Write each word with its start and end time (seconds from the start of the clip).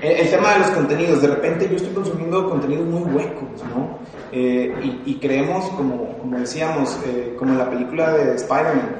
el, 0.00 0.30
tema 0.30 0.52
de 0.52 0.58
los 0.60 0.68
contenidos, 0.68 1.22
de 1.22 1.28
repente 1.28 1.68
yo 1.68 1.76
estoy 1.76 1.92
consumiendo 1.92 2.48
contenidos 2.48 2.86
muy 2.86 3.02
huecos, 3.12 3.62
¿no? 3.74 3.98
Eh, 4.30 5.00
y, 5.04 5.14
creemos, 5.16 5.68
como, 5.70 6.16
decíamos, 6.38 6.98
eh, 7.06 7.34
como 7.38 7.52
en 7.52 7.58
la 7.58 7.68
película 7.68 8.12
de 8.12 8.34
Spider-Man, 8.36 8.96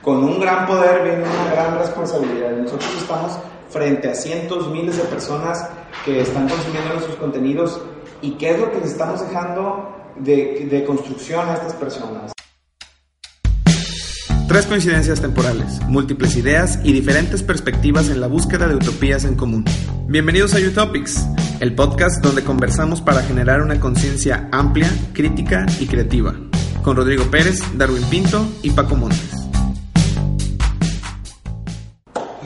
con 0.00 0.24
un 0.24 0.40
gran 0.40 0.66
poder 0.66 1.02
viene 1.02 1.24
una 1.24 1.52
gran 1.52 1.78
responsabilidad. 1.78 2.52
Nosotros 2.52 2.90
estamos 2.98 3.38
frente 3.68 4.10
a 4.10 4.14
cientos, 4.14 4.70
miles 4.70 4.96
de 4.96 5.04
personas 5.04 5.68
que 6.04 6.20
están 6.22 6.48
consumiendo 6.48 6.94
nuestros 6.94 7.16
contenidos 7.16 7.80
y 8.20 8.32
qué 8.32 8.50
es 8.50 8.60
lo 8.60 8.70
que 8.72 8.78
les 8.78 8.92
estamos 8.92 9.20
dejando 9.20 9.94
de, 10.16 10.66
de 10.70 10.84
construcción 10.84 11.48
a 11.48 11.54
estas 11.54 11.74
personas. 11.74 12.31
Tres 14.52 14.66
coincidencias 14.66 15.18
temporales, 15.18 15.80
múltiples 15.88 16.36
ideas 16.36 16.78
y 16.84 16.92
diferentes 16.92 17.42
perspectivas 17.42 18.10
en 18.10 18.20
la 18.20 18.26
búsqueda 18.26 18.68
de 18.68 18.74
utopías 18.74 19.24
en 19.24 19.34
común. 19.34 19.64
Bienvenidos 20.08 20.54
a 20.54 20.58
Utopics, 20.58 21.26
el 21.60 21.74
podcast 21.74 22.22
donde 22.22 22.44
conversamos 22.44 23.00
para 23.00 23.22
generar 23.22 23.62
una 23.62 23.80
conciencia 23.80 24.50
amplia, 24.52 24.90
crítica 25.14 25.64
y 25.80 25.86
creativa. 25.86 26.34
Con 26.82 26.98
Rodrigo 26.98 27.24
Pérez, 27.30 27.62
Darwin 27.78 28.04
Pinto 28.10 28.46
y 28.62 28.72
Paco 28.72 28.94
Montes. 28.94 29.30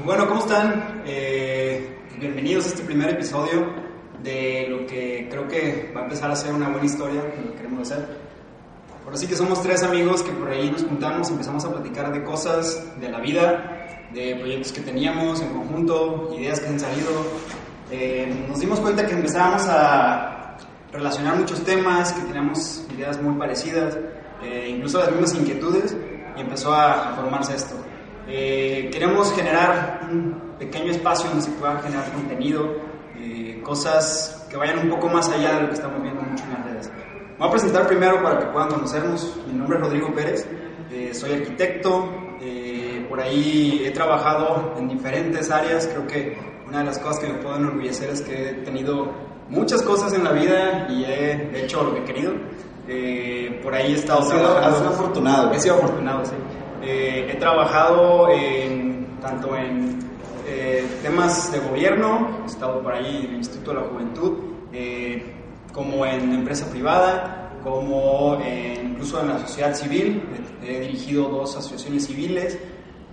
Bueno, 0.04 0.28
¿cómo 0.28 0.42
están? 0.42 1.02
Eh, 1.06 2.02
bienvenidos 2.20 2.66
a 2.66 2.68
este 2.68 2.84
primer 2.84 3.10
episodio 3.10 3.66
de 4.22 4.68
lo 4.70 4.86
que 4.86 5.26
creo 5.28 5.48
que 5.48 5.92
va 5.92 6.02
a 6.02 6.04
empezar 6.04 6.30
a 6.30 6.36
ser 6.36 6.54
una 6.54 6.68
buena 6.68 6.86
historia, 6.86 7.20
lo 7.20 7.50
que 7.50 7.56
queremos 7.56 7.90
hacer. 7.90 8.25
Ahora 9.06 9.18
sí 9.18 9.28
que 9.28 9.36
somos 9.36 9.62
tres 9.62 9.84
amigos 9.84 10.20
que 10.24 10.32
por 10.32 10.50
ahí 10.50 10.68
nos 10.68 10.82
juntamos, 10.82 11.30
empezamos 11.30 11.64
a 11.64 11.70
platicar 11.70 12.12
de 12.12 12.24
cosas 12.24 12.84
de 13.00 13.08
la 13.08 13.20
vida, 13.20 13.86
de 14.12 14.34
proyectos 14.34 14.72
que 14.72 14.80
teníamos 14.80 15.40
en 15.40 15.50
conjunto, 15.50 16.34
ideas 16.36 16.58
que 16.58 16.66
han 16.66 16.80
salido. 16.80 17.12
Eh, 17.92 18.46
nos 18.48 18.58
dimos 18.58 18.80
cuenta 18.80 19.06
que 19.06 19.12
empezábamos 19.14 19.64
a 19.68 20.56
relacionar 20.90 21.36
muchos 21.36 21.62
temas, 21.62 22.14
que 22.14 22.22
teníamos 22.22 22.84
ideas 22.92 23.22
muy 23.22 23.38
parecidas, 23.38 23.96
eh, 24.42 24.70
incluso 24.74 24.98
las 24.98 25.12
mismas 25.12 25.34
inquietudes, 25.34 25.96
y 26.36 26.40
empezó 26.40 26.74
a, 26.74 27.14
formarse 27.14 27.54
esto. 27.54 27.76
Eh, 28.26 28.90
queremos 28.92 29.32
generar 29.34 30.00
un 30.10 30.56
pequeño 30.58 30.90
espacio 30.90 31.28
donde 31.28 31.44
se 31.44 31.52
pueda 31.52 31.78
generar 31.78 32.10
contenido, 32.10 32.96
cosas 33.62 34.46
que 34.48 34.56
vayan 34.56 34.78
un 34.78 34.90
poco 34.90 35.08
más 35.08 35.28
allá 35.28 35.54
de 35.54 35.62
lo 35.62 35.68
que 35.68 35.74
estamos 35.74 36.00
viendo 36.00 36.22
mucho 36.22 36.44
en 36.44 36.52
las 36.52 36.65
redes. 37.36 37.38
Voy 37.38 37.48
a 37.48 37.50
presentar 37.50 37.86
primero 37.86 38.22
para 38.22 38.38
que 38.38 38.46
puedan 38.46 38.68
conocernos. 38.68 39.36
Mi 39.46 39.58
nombre 39.58 39.76
es 39.76 39.84
Rodrigo 39.84 40.14
Pérez, 40.14 40.46
eh, 40.90 41.12
soy 41.12 41.32
arquitecto, 41.32 42.08
eh, 42.40 43.06
por 43.08 43.20
ahí 43.20 43.82
he 43.84 43.90
trabajado 43.90 44.74
en 44.78 44.88
diferentes 44.88 45.50
áreas. 45.50 45.86
Creo 45.86 46.06
que 46.06 46.38
una 46.66 46.80
de 46.80 46.84
las 46.84 46.98
cosas 46.98 47.20
que 47.20 47.32
me 47.32 47.38
puedo 47.38 47.56
enorgullecer 47.56 48.10
es 48.10 48.22
que 48.22 48.50
he 48.50 48.54
tenido 48.54 49.12
muchas 49.48 49.82
cosas 49.82 50.12
en 50.12 50.24
la 50.24 50.32
vida 50.32 50.86
y 50.88 51.04
he 51.04 51.64
hecho 51.64 51.84
lo 51.84 51.94
que 51.94 52.00
he 52.00 52.04
querido. 52.04 52.32
Eh, 52.88 53.60
por 53.62 53.74
ahí 53.74 53.92
he 53.92 53.96
estado 53.96 54.20
has 54.20 54.28
trabajando. 54.28 54.66
Has 54.66 54.76
sido 54.78 54.88
afortunado. 54.90 55.52
He 55.52 55.60
sido 55.60 55.74
afortunado, 55.76 56.24
sí. 56.24 56.34
he 56.82 57.36
trabajado 57.38 58.28
tanto 59.20 59.56
en 59.56 59.98
temas 61.02 61.50
de 61.52 61.58
gobierno, 61.58 62.38
he 62.44 62.46
estado 62.46 62.80
por 62.80 62.92
ahí 62.92 63.24
en 63.24 63.30
el 63.30 63.36
Instituto 63.38 63.72
de 63.72 63.80
la 63.80 63.86
Juventud 63.88 64.32
como 65.76 66.06
en 66.06 66.32
empresa 66.32 66.68
privada, 66.70 67.52
como 67.62 68.38
incluso 68.82 69.20
en 69.20 69.28
la 69.28 69.38
sociedad 69.38 69.74
civil. 69.74 70.22
He 70.64 70.80
dirigido 70.80 71.28
dos 71.28 71.54
asociaciones 71.54 72.06
civiles 72.06 72.58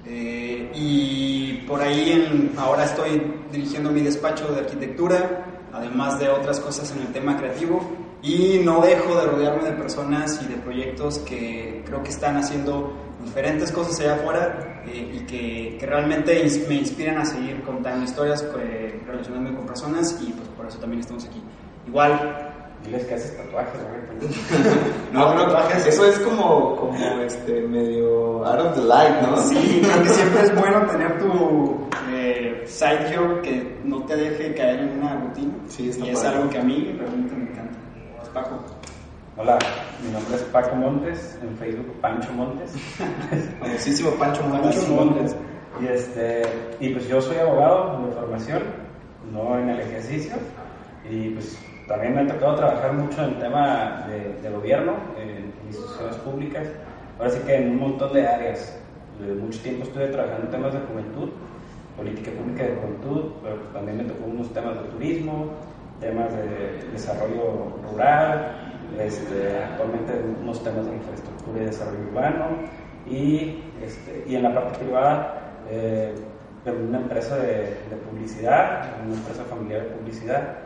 eh, 0.06 0.72
y 0.74 1.66
por 1.68 1.82
ahí 1.82 2.52
ahora 2.58 2.86
estoy 2.86 3.22
dirigiendo 3.52 3.92
mi 3.92 4.02
despacho 4.02 4.48
de 4.48 4.62
arquitectura, 4.62 5.46
además 5.74 6.20
de 6.20 6.30
otras 6.30 6.60
cosas 6.62 6.92
en 6.92 7.02
el 7.02 7.08
tema 7.08 7.38
creativo. 7.38 7.82
Y 8.24 8.62
no 8.64 8.80
dejo 8.80 9.16
de 9.16 9.26
rodearme 9.28 9.64
de 9.66 9.74
personas 9.74 10.42
y 10.42 10.48
de 10.48 10.56
proyectos 10.56 11.20
que 11.20 11.84
creo 11.86 12.02
que 12.02 12.10
están 12.10 12.38
haciendo 12.38 12.94
diferentes 13.22 13.70
cosas 13.74 14.00
allá 14.00 14.16
afuera 14.16 14.84
eh, 14.88 15.16
y 15.16 15.20
que, 15.26 15.78
que, 15.78 15.86
realmente 15.86 16.42
me 16.70 16.76
inspiran 16.76 17.18
a 17.18 17.26
seguir 17.26 17.62
contando 17.64 18.06
historias, 18.06 18.46
eh, 18.60 19.02
relacionándome 19.06 19.58
con 19.58 19.66
personas 19.66 20.18
y 20.22 20.32
pues 20.32 20.48
por 20.56 20.68
eso 20.68 20.78
también 20.78 21.02
estamos 21.02 21.26
aquí. 21.26 21.42
Igual, 21.86 22.53
Diles 22.84 23.06
que 23.06 23.16
haces 23.16 23.38
tatuajes, 23.38 23.80
no, 25.14 25.34
no, 25.34 25.42
tatuajes. 25.44 25.86
Eso 25.88 26.06
es 26.06 26.20
como, 26.20 26.76
como 26.76 27.22
este, 27.22 27.62
medio 27.62 28.46
out 28.46 28.60
of 28.60 28.76
the 28.76 28.82
light, 28.82 29.22
¿no? 29.22 29.38
Sí, 29.38 29.82
creo 29.86 30.04
que 30.04 30.10
siempre 30.10 30.42
es 30.44 30.56
bueno 30.56 30.86
tener 30.88 31.20
tu 31.20 31.88
eh, 32.12 32.64
side 32.66 33.16
job 33.16 33.42
que 33.42 33.80
no 33.84 34.04
te 34.04 34.16
deje 34.16 34.54
caer 34.54 34.82
en 34.82 35.00
una 35.00 35.16
rutina. 35.16 35.54
Sí, 35.70 35.90
está 35.90 36.06
y 36.06 36.10
es 36.10 36.24
algo 36.24 36.50
que 36.50 36.60
a 36.60 36.64
mí 36.64 36.96
realmente 36.98 37.36
me 37.36 37.44
encanta. 37.44 37.74
Paco. 38.34 38.60
Hola, 39.38 39.60
mi 40.04 40.12
nombre 40.12 40.36
es 40.36 40.42
Paco 40.44 40.76
Montes, 40.76 41.38
en 41.42 41.56
Facebook 41.58 41.94
Pancho 42.02 42.32
Montes. 42.34 42.72
Famosísimo 43.60 44.12
Pancho 44.12 44.44
Montes. 44.44 44.76
Pancho 44.76 44.94
Montes. 44.94 45.36
Y, 45.82 45.88
este, 45.88 46.42
y 46.80 46.90
pues 46.90 47.08
yo 47.08 47.22
soy 47.22 47.38
abogado 47.38 48.06
de 48.06 48.12
formación, 48.14 48.64
no 49.32 49.58
en 49.60 49.70
el 49.70 49.80
ejercicio. 49.82 50.34
Y 51.10 51.30
pues 51.30 51.58
también 51.88 52.16
me 52.16 52.22
ha 52.22 52.28
tocado 52.28 52.56
trabajar 52.56 52.94
mucho 52.94 53.24
en 53.24 53.30
el 53.32 53.40
tema 53.40 54.06
de, 54.08 54.50
gobierno, 54.50 54.94
en 55.18 55.54
instituciones 55.68 56.16
públicas, 56.18 56.68
ahora 57.18 57.32
sí 57.32 57.40
que 57.46 57.56
en 57.56 57.72
un 57.72 57.80
montón 57.80 58.14
de 58.14 58.28
áreas. 58.28 58.80
De 59.20 59.34
mucho 59.36 59.60
tiempo 59.62 59.84
estuve 59.84 60.08
trabajando 60.08 60.46
en 60.46 60.52
temas 60.52 60.74
de 60.74 60.80
juventud, 60.80 61.30
política 61.96 62.32
pública 62.32 62.64
de 62.64 62.76
juventud, 62.76 63.32
pero 63.44 63.56
también 63.72 63.98
me 63.98 64.04
tocó 64.06 64.26
unos 64.26 64.52
temas 64.54 64.82
de 64.82 64.90
turismo, 64.90 65.52
temas 66.00 66.34
de 66.36 66.90
desarrollo 66.92 67.78
rural, 67.92 68.56
este, 69.00 69.58
actualmente 69.58 70.14
unos 70.42 70.64
temas 70.64 70.86
de 70.86 70.96
infraestructura 70.96 71.62
y 71.62 71.66
desarrollo 71.66 72.00
urbano, 72.12 72.46
y, 73.06 73.64
este, 73.84 74.36
en 74.36 74.44
la 74.44 74.54
parte 74.54 74.80
privada, 74.80 75.54
eh, 75.70 76.16
de 76.66 76.72
una 76.72 76.98
empresa 76.98 77.38
de, 77.38 77.58
de 77.90 77.96
publicidad, 78.10 78.94
una 79.06 79.16
empresa 79.16 79.44
familiar 79.44 79.84
de 79.84 79.90
publicidad, 79.90 80.58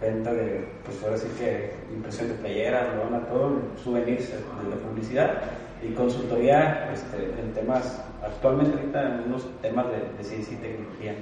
venta 0.00 0.32
de, 0.32 0.64
pues 0.84 1.02
ahora 1.02 1.16
sí 1.16 1.28
que 1.38 1.70
impresión 1.92 2.28
de 2.28 2.34
playeras, 2.34 2.88
a 2.88 3.18
todo, 3.26 3.58
souvenirs 3.82 4.30
de 4.30 4.76
publicidad 4.76 5.42
y 5.82 5.92
consultoría 5.92 6.90
este, 6.92 7.40
en 7.40 7.52
temas, 7.52 8.02
actualmente 8.22 8.76
ahorita 8.78 9.02
en 9.02 9.20
unos 9.28 9.48
temas 9.60 9.86
de, 9.88 9.98
de 10.16 10.24
ciencia 10.24 10.54
y 10.54 10.60
tecnología, 10.60 11.14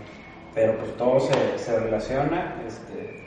pero 0.55 0.77
pues 0.79 0.97
todo 0.97 1.21
se, 1.21 1.59
se 1.59 1.79
relaciona, 1.79 2.63
este, 2.67 3.23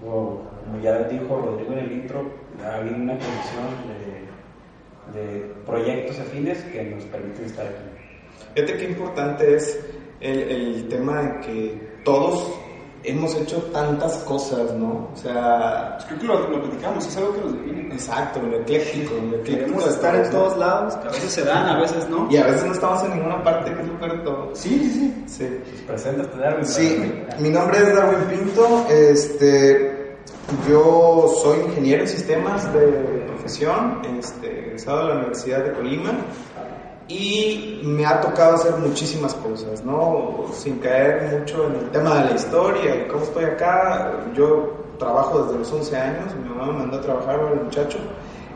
como, 0.00 0.50
ya 0.82 1.02
dijo 1.04 1.36
Rodrigo 1.36 1.72
en 1.72 1.78
el 1.78 1.92
intro, 1.92 2.30
ha 2.64 2.76
habido 2.76 2.96
una 2.96 3.14
conexión 3.14 3.66
de, 5.14 5.20
de 5.20 5.40
proyectos 5.66 6.18
afines 6.20 6.62
que 6.64 6.82
nos 6.84 7.04
permiten 7.04 7.44
estar 7.44 7.66
aquí. 7.66 7.84
Fíjate 8.54 8.76
qué 8.76 8.84
importante 8.84 9.54
es 9.54 9.84
el, 10.20 10.38
el 10.38 10.88
tema 10.88 11.22
de 11.22 11.40
que 11.40 11.92
todos 12.04 12.58
hemos 13.04 13.34
hecho 13.34 13.58
tantas 13.72 14.18
cosas, 14.18 14.72
¿no? 14.74 15.10
O 15.12 15.16
sea... 15.16 15.96
Pues 15.96 16.06
creo 16.06 16.18
que 16.20 16.26
lo, 16.26 16.48
lo 16.50 16.62
platicamos, 16.62 17.06
es 17.06 17.16
algo 17.16 17.34
que 17.34 17.40
nos 17.40 17.52
define. 17.52 17.94
Exacto, 17.94 18.40
lo 18.42 18.56
ecléctico. 18.58 19.14
Lo 19.30 19.42
Queremos 19.42 19.86
estar 19.86 20.14
en 20.14 20.30
todos 20.30 20.56
lados, 20.58 20.94
que 20.96 21.08
a 21.08 21.10
veces 21.10 21.32
se 21.32 21.44
dan, 21.44 21.66
a 21.66 21.80
veces 21.80 22.08
no. 22.08 22.28
Y 22.30 22.36
a 22.36 22.46
veces 22.46 22.64
no 22.64 22.72
estamos 22.72 23.02
en 23.04 23.14
ninguna 23.14 23.42
parte, 23.42 23.72
que 23.74 23.82
es 23.82 23.88
lo 23.88 24.22
todo. 24.22 24.50
Sí, 24.54 24.68
sí, 24.68 24.90
sí. 24.90 25.24
Sí. 25.26 25.48
Pues 25.62 25.80
preséntate, 25.82 26.38
Darwin. 26.38 26.66
Sí, 26.66 27.12
mi 27.38 27.50
nombre 27.50 27.78
es 27.78 27.94
Darwin 27.94 28.24
Pinto, 28.28 28.86
este... 28.88 30.00
Yo 30.68 31.32
soy 31.42 31.60
ingeniero 31.60 32.02
en 32.02 32.08
sistemas 32.08 32.72
de 32.74 32.88
profesión, 33.26 34.02
este, 34.18 34.66
egresado 34.66 34.98
de 34.98 35.08
la 35.08 35.14
Universidad 35.20 35.64
de 35.64 35.72
Colima 35.72 36.10
y 37.08 37.80
me 37.84 38.06
ha 38.06 38.20
tocado 38.20 38.54
hacer 38.54 38.76
muchísimas 38.76 39.34
cosas, 39.34 39.84
¿no? 39.84 40.46
Sin 40.52 40.78
caer 40.78 41.38
mucho 41.38 41.66
en 41.66 41.76
el 41.76 41.90
tema 41.90 42.22
de 42.22 42.30
la 42.30 42.36
historia 42.36 42.96
y 42.96 43.08
cómo 43.08 43.24
estoy 43.24 43.44
acá. 43.44 44.12
Yo 44.34 44.82
trabajo 44.98 45.42
desde 45.42 45.58
los 45.58 45.72
11 45.72 45.96
años, 45.96 46.34
mi 46.36 46.48
mamá 46.48 46.72
me 46.72 46.78
mandó 46.78 46.98
a 46.98 47.00
trabajar 47.00 47.40
el 47.52 47.64
muchacho 47.64 47.98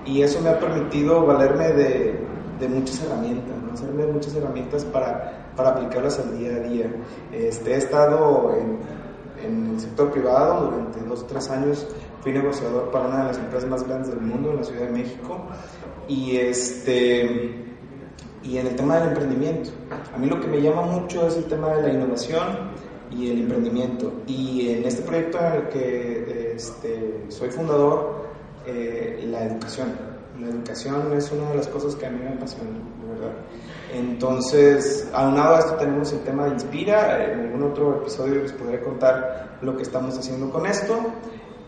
y 0.04 0.22
eso 0.22 0.40
me 0.40 0.50
ha 0.50 0.60
permitido 0.60 1.26
valerme 1.26 1.68
de, 1.72 2.20
de 2.60 2.68
muchas 2.68 3.02
herramientas, 3.02 3.54
¿no? 3.66 3.74
hacerme 3.74 4.06
muchas 4.06 4.34
herramientas 4.34 4.84
para, 4.84 5.50
para 5.56 5.70
aplicarlas 5.70 6.18
al 6.20 6.38
día 6.38 6.56
a 6.56 6.60
día. 6.60 6.86
Este, 7.32 7.74
he 7.74 7.76
estado 7.76 8.54
en, 8.56 8.78
en 9.44 9.74
el 9.74 9.80
sector 9.80 10.12
privado 10.12 10.70
durante 10.70 11.00
dos 11.00 11.22
o 11.22 11.26
tres 11.26 11.50
años, 11.50 11.86
fui 12.22 12.32
negociador 12.32 12.90
para 12.90 13.08
una 13.08 13.18
de 13.18 13.24
las 13.24 13.38
empresas 13.38 13.68
más 13.68 13.86
grandes 13.86 14.10
del 14.10 14.20
mundo 14.20 14.50
en 14.50 14.56
la 14.56 14.64
Ciudad 14.64 14.86
de 14.86 14.92
México 14.92 15.40
y 16.08 16.36
este 16.36 17.65
y 18.46 18.58
en 18.58 18.66
el 18.66 18.76
tema 18.76 18.98
del 18.98 19.08
emprendimiento. 19.08 19.70
A 20.14 20.18
mí 20.18 20.26
lo 20.28 20.40
que 20.40 20.46
me 20.46 20.60
llama 20.60 20.82
mucho 20.82 21.26
es 21.26 21.36
el 21.36 21.44
tema 21.44 21.74
de 21.74 21.82
la 21.82 21.92
innovación 21.92 22.70
y 23.10 23.30
el 23.30 23.40
emprendimiento. 23.42 24.12
Y 24.26 24.70
en 24.70 24.84
este 24.84 25.02
proyecto 25.02 25.38
en 25.38 25.52
el 25.52 25.68
que 25.68 26.52
este, 26.54 27.24
soy 27.28 27.50
fundador, 27.50 28.26
eh, 28.66 29.24
la 29.30 29.44
educación. 29.44 29.92
La 30.40 30.48
educación 30.48 31.12
es 31.16 31.32
una 31.32 31.50
de 31.50 31.56
las 31.56 31.68
cosas 31.68 31.94
que 31.96 32.06
a 32.06 32.10
mí 32.10 32.20
me 32.22 32.30
apasiona, 32.30 32.70
de 32.70 33.14
verdad. 33.14 33.32
Entonces, 33.92 35.08
aunado 35.14 35.56
a 35.56 35.58
esto 35.60 35.74
tenemos 35.76 36.12
el 36.12 36.20
tema 36.20 36.44
de 36.44 36.50
Inspira. 36.50 37.24
En 37.32 37.40
algún 37.40 37.62
otro 37.62 38.02
episodio 38.02 38.42
les 38.42 38.52
podré 38.52 38.80
contar 38.80 39.58
lo 39.62 39.76
que 39.76 39.82
estamos 39.82 40.18
haciendo 40.18 40.50
con 40.50 40.66
esto. 40.66 40.94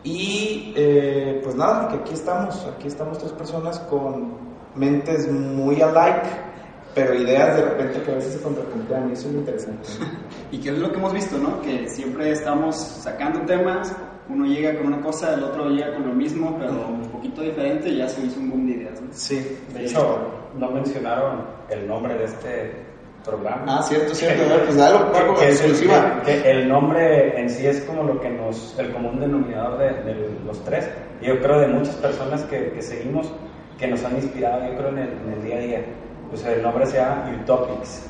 Y 0.04 0.74
eh, 0.76 1.40
pues 1.42 1.56
nada, 1.56 1.88
que 1.88 1.96
aquí 1.96 2.14
estamos, 2.14 2.66
aquí 2.76 2.88
estamos 2.88 3.18
tres 3.18 3.32
personas 3.32 3.78
con 3.80 4.48
mentes 4.74 5.30
muy 5.30 5.80
alike, 5.82 6.47
pero 6.94 7.14
ideas 7.14 7.56
de 7.56 7.62
repente 7.62 8.02
que 8.02 8.10
a 8.10 8.14
veces 8.14 8.34
se 8.34 8.42
contrapuntean 8.42 9.10
y 9.10 9.12
eso 9.12 9.28
es 9.28 9.34
lo 9.34 9.40
interesante. 9.40 9.88
y 10.50 10.58
que 10.58 10.70
es 10.70 10.78
lo 10.78 10.90
que 10.90 10.98
hemos 10.98 11.12
visto, 11.12 11.38
¿no? 11.38 11.60
Que 11.62 11.88
siempre 11.88 12.30
estamos 12.30 12.76
sacando 12.76 13.40
temas, 13.42 13.94
uno 14.28 14.46
llega 14.46 14.76
con 14.76 14.88
una 14.88 15.00
cosa, 15.00 15.34
el 15.34 15.42
otro 15.42 15.68
llega 15.70 15.94
con 15.94 16.06
lo 16.06 16.14
mismo, 16.14 16.56
pero 16.58 16.72
un 16.88 17.08
poquito 17.08 17.42
diferente 17.42 17.88
y 17.88 17.98
ya 17.98 18.08
se 18.08 18.20
hizo 18.24 18.40
un 18.40 18.50
boom 18.50 18.66
de 18.66 18.72
ideas. 18.72 19.00
¿no? 19.00 19.08
Sí. 19.12 19.58
De 19.72 19.84
hecho, 19.84 20.18
no 20.58 20.70
mencionaron 20.70 21.46
el 21.70 21.86
nombre 21.86 22.14
de 22.14 22.24
este 22.24 22.88
programa. 23.24 23.64
Ah, 23.66 23.82
cierto, 23.82 24.14
cierto. 24.14 24.42
pues 24.64 24.76
dale, 24.76 24.98
Paco, 25.12 25.34
que, 25.36 25.48
exclusiva. 25.48 26.22
que 26.24 26.50
el 26.50 26.68
nombre 26.68 27.40
en 27.40 27.50
sí 27.50 27.66
es 27.66 27.80
como 27.82 28.02
lo 28.02 28.20
que 28.20 28.30
nos, 28.30 28.78
el 28.78 28.92
común 28.92 29.20
denominador 29.20 29.78
de, 29.78 30.02
de 30.02 30.30
los 30.46 30.62
tres. 30.64 30.88
Y 31.20 31.26
yo 31.26 31.38
creo 31.40 31.60
de 31.60 31.68
muchas 31.68 31.96
personas 31.96 32.42
que, 32.44 32.70
que 32.72 32.82
seguimos, 32.82 33.32
que 33.78 33.86
nos 33.88 34.04
han 34.04 34.16
inspirado, 34.16 34.66
yo 34.66 34.76
creo, 34.76 34.88
en 34.90 34.98
el, 34.98 35.08
en 35.08 35.32
el 35.32 35.44
día 35.44 35.56
a 35.56 35.60
día. 35.60 35.84
Pues 36.30 36.44
el 36.44 36.62
nombre 36.62 36.86
se 36.86 36.98
llama 36.98 37.30
Utopics. 37.42 38.02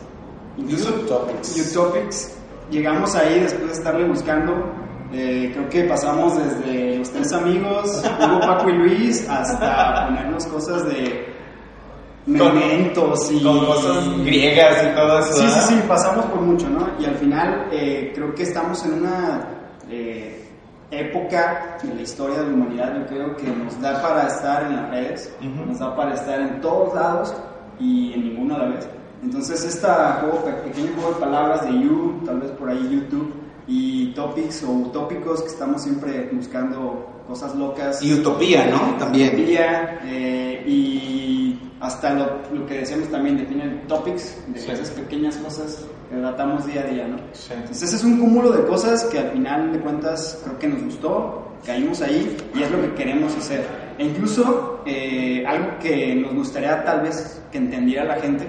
Incluso 0.56 0.88
Utopics. 0.90 1.70
Utopics, 1.70 2.36
llegamos 2.70 3.14
ahí 3.14 3.40
después 3.40 3.66
de 3.68 3.72
estarle 3.74 4.08
buscando. 4.08 4.52
eh, 5.12 5.50
creo 5.54 5.68
que 5.70 5.84
pasamos 5.84 6.36
desde 6.36 6.98
los 6.98 7.10
tres 7.10 7.32
amigos, 7.32 8.02
Hugo, 8.20 8.40
Paco 8.40 8.68
y 8.68 8.72
Luis, 8.74 9.26
hasta 9.28 10.06
ponernos 10.08 10.46
cosas 10.46 10.84
de 10.86 11.26
mementos 12.26 13.30
y 13.32 13.42
Con 13.42 13.64
cosas 13.64 14.18
griegas 14.18 14.84
y 14.84 14.94
todo 14.94 15.18
eso. 15.20 15.32
Sí, 15.32 15.40
sí, 15.40 15.46
¿verdad? 15.46 15.66
sí, 15.68 15.82
pasamos 15.88 16.26
por 16.26 16.40
mucho, 16.42 16.68
¿no? 16.68 16.88
Y 16.98 17.06
al 17.06 17.14
final 17.14 17.68
eh, 17.72 18.12
creo 18.14 18.34
que 18.34 18.42
estamos 18.42 18.84
en 18.84 18.92
una 18.94 19.48
eh, 19.88 20.44
época 20.90 21.78
de 21.82 21.94
la 21.94 22.02
historia 22.02 22.40
de 22.40 22.48
la 22.48 22.54
humanidad, 22.54 22.94
yo 22.98 23.06
creo 23.06 23.36
que 23.36 23.46
nos 23.46 23.80
da 23.80 24.02
para 24.02 24.26
estar 24.26 24.64
en 24.64 24.76
las 24.76 24.90
redes, 24.90 25.34
nos 25.40 25.78
da 25.78 25.94
para 25.96 26.14
estar 26.14 26.38
en 26.40 26.60
todos 26.60 26.94
lados 26.94 27.34
y 27.80 28.12
en 28.14 28.24
ninguno 28.24 28.54
a 28.56 28.58
la 28.58 28.68
vez. 28.68 28.88
Entonces, 29.22 29.64
este 29.64 29.86
juego, 29.86 30.44
pe- 30.44 30.68
pequeño 30.68 30.92
juego 30.94 31.10
de 31.14 31.20
palabras 31.20 31.64
de 31.64 31.72
You, 31.72 32.20
tal 32.24 32.40
vez 32.40 32.50
por 32.52 32.68
ahí 32.68 32.88
YouTube, 32.90 33.32
y 33.66 34.12
topics 34.12 34.62
o 34.62 34.70
utópicos 34.70 35.42
que 35.42 35.48
estamos 35.48 35.82
siempre 35.82 36.30
buscando 36.32 37.06
cosas 37.26 37.54
locas. 37.54 38.02
Y 38.02 38.14
utopía, 38.14 38.66
¿no? 38.66 38.96
También. 38.98 39.34
Utopía, 39.34 40.00
eh, 40.04 40.64
y 40.66 41.58
hasta 41.80 42.14
lo, 42.14 42.26
lo 42.54 42.66
que 42.66 42.74
decíamos 42.78 43.08
también 43.08 43.36
define 43.36 43.66
topics, 43.88 44.36
de 44.48 44.58
Sí. 44.60 44.70
esas 44.70 44.90
pequeñas 44.90 45.36
cosas 45.36 45.84
que 46.10 46.16
tratamos 46.16 46.66
día 46.66 46.80
a 46.80 46.84
día, 46.84 47.06
¿no? 47.08 47.16
Sí. 47.32 47.52
Entonces 47.54 47.92
es 47.92 48.02
un 48.04 48.18
cúmulo 48.18 48.52
de 48.52 48.64
cosas 48.64 49.04
que 49.04 49.18
al 49.18 49.30
final 49.32 49.72
de 49.72 49.80
cuentas 49.80 50.40
creo 50.44 50.58
que 50.58 50.68
nos 50.68 50.82
gustó, 50.84 51.48
caímos 51.66 52.00
ahí 52.00 52.36
y 52.54 52.62
es 52.62 52.70
lo 52.70 52.80
que 52.80 52.94
queremos 52.94 53.36
hacer. 53.36 53.66
E 53.98 54.04
incluso 54.04 54.82
eh, 54.86 55.44
algo 55.46 55.78
que 55.80 56.14
nos 56.14 56.32
gustaría 56.34 56.84
tal 56.84 57.02
vez 57.02 57.42
que 57.50 57.58
entendiera 57.58 58.04
la 58.04 58.20
gente, 58.20 58.46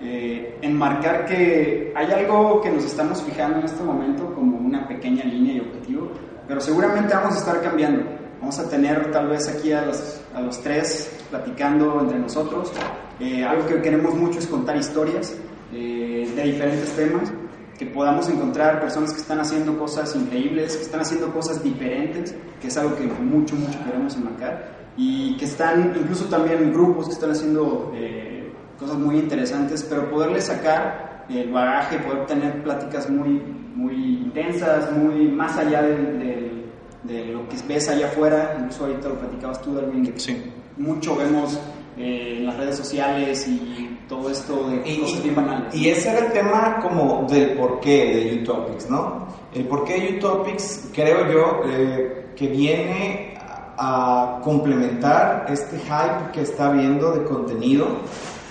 eh, 0.00 0.58
enmarcar 0.62 1.26
que 1.26 1.92
hay 1.94 2.10
algo 2.12 2.60
que 2.60 2.70
nos 2.70 2.84
estamos 2.84 3.22
fijando 3.22 3.58
en 3.58 3.64
este 3.64 3.82
momento 3.82 4.32
como 4.34 4.58
una 4.58 4.86
pequeña 4.88 5.24
línea 5.24 5.54
y 5.54 5.60
objetivo, 5.60 6.10
pero 6.48 6.60
seguramente 6.60 7.14
vamos 7.14 7.34
a 7.34 7.38
estar 7.38 7.62
cambiando. 7.62 8.04
Vamos 8.40 8.58
a 8.58 8.68
tener 8.68 9.12
tal 9.12 9.28
vez 9.28 9.48
aquí 9.48 9.72
a 9.72 9.86
los, 9.86 10.20
a 10.34 10.40
los 10.40 10.60
tres 10.60 11.24
platicando 11.30 12.00
entre 12.00 12.18
nosotros. 12.18 12.72
Eh, 13.20 13.44
algo 13.44 13.66
que 13.66 13.80
queremos 13.80 14.14
mucho 14.14 14.40
es 14.40 14.48
contar 14.48 14.76
historias 14.76 15.36
eh, 15.72 16.28
de 16.34 16.42
diferentes 16.42 16.90
temas, 16.96 17.32
que 17.78 17.86
podamos 17.86 18.28
encontrar 18.28 18.80
personas 18.80 19.12
que 19.12 19.20
están 19.20 19.38
haciendo 19.38 19.78
cosas 19.78 20.16
increíbles, 20.16 20.76
que 20.76 20.82
están 20.82 21.00
haciendo 21.02 21.32
cosas 21.32 21.62
diferentes, 21.62 22.34
que 22.60 22.66
es 22.66 22.76
algo 22.76 22.96
que 22.96 23.04
mucho, 23.04 23.54
mucho 23.54 23.78
queremos 23.84 24.16
enmarcar, 24.16 24.81
y 24.96 25.36
que 25.36 25.44
están 25.46 25.92
incluso 25.96 26.26
también 26.26 26.72
grupos 26.72 27.06
que 27.06 27.12
están 27.14 27.30
haciendo 27.30 27.92
eh, 27.94 28.52
cosas 28.78 28.96
muy 28.98 29.16
interesantes, 29.18 29.82
pero 29.88 30.10
poderles 30.10 30.44
sacar 30.44 31.24
el 31.28 31.50
bagaje, 31.50 31.98
poder 32.00 32.26
tener 32.26 32.62
pláticas 32.62 33.08
muy, 33.08 33.40
muy 33.74 33.94
intensas, 34.24 34.90
muy 34.92 35.28
más 35.28 35.56
allá 35.56 35.82
del- 35.82 36.18
del- 36.18 36.62
de 37.04 37.24
lo 37.32 37.48
que 37.48 37.56
ves 37.66 37.88
allá 37.88 38.06
afuera, 38.06 38.54
incluso 38.58 38.84
ahorita 38.84 39.08
lo 39.08 39.14
platicabas 39.18 39.60
tú, 39.62 39.74
Darwin, 39.74 40.04
de 40.04 40.12
que 40.12 40.20
Sí. 40.20 40.42
mucho 40.76 41.16
vemos 41.16 41.58
eh, 41.98 42.36
en 42.38 42.46
las 42.46 42.56
redes 42.56 42.76
sociales 42.76 43.46
y 43.46 43.98
todo 44.08 44.30
esto 44.30 44.66
de 44.70 44.88
Y, 44.90 44.98
cosas 45.00 45.22
bien 45.22 45.34
banales. 45.34 45.74
y 45.74 45.90
ese 45.90 46.08
era 46.10 46.26
el 46.26 46.32
tema 46.32 46.78
como 46.80 47.26
del 47.30 47.50
porqué 47.50 48.14
de 48.14 48.42
Utopics, 48.42 48.88
¿no? 48.88 49.28
El 49.54 49.64
porqué 49.66 50.00
de 50.00 50.16
Utopics, 50.16 50.88
creo 50.94 51.30
yo, 51.30 51.60
eh, 51.66 52.28
que 52.34 52.46
viene 52.48 53.31
a 53.76 54.40
complementar 54.42 55.46
este 55.48 55.78
hype 55.78 56.32
que 56.32 56.42
está 56.42 56.68
habiendo 56.68 57.12
de 57.12 57.24
contenido, 57.24 57.86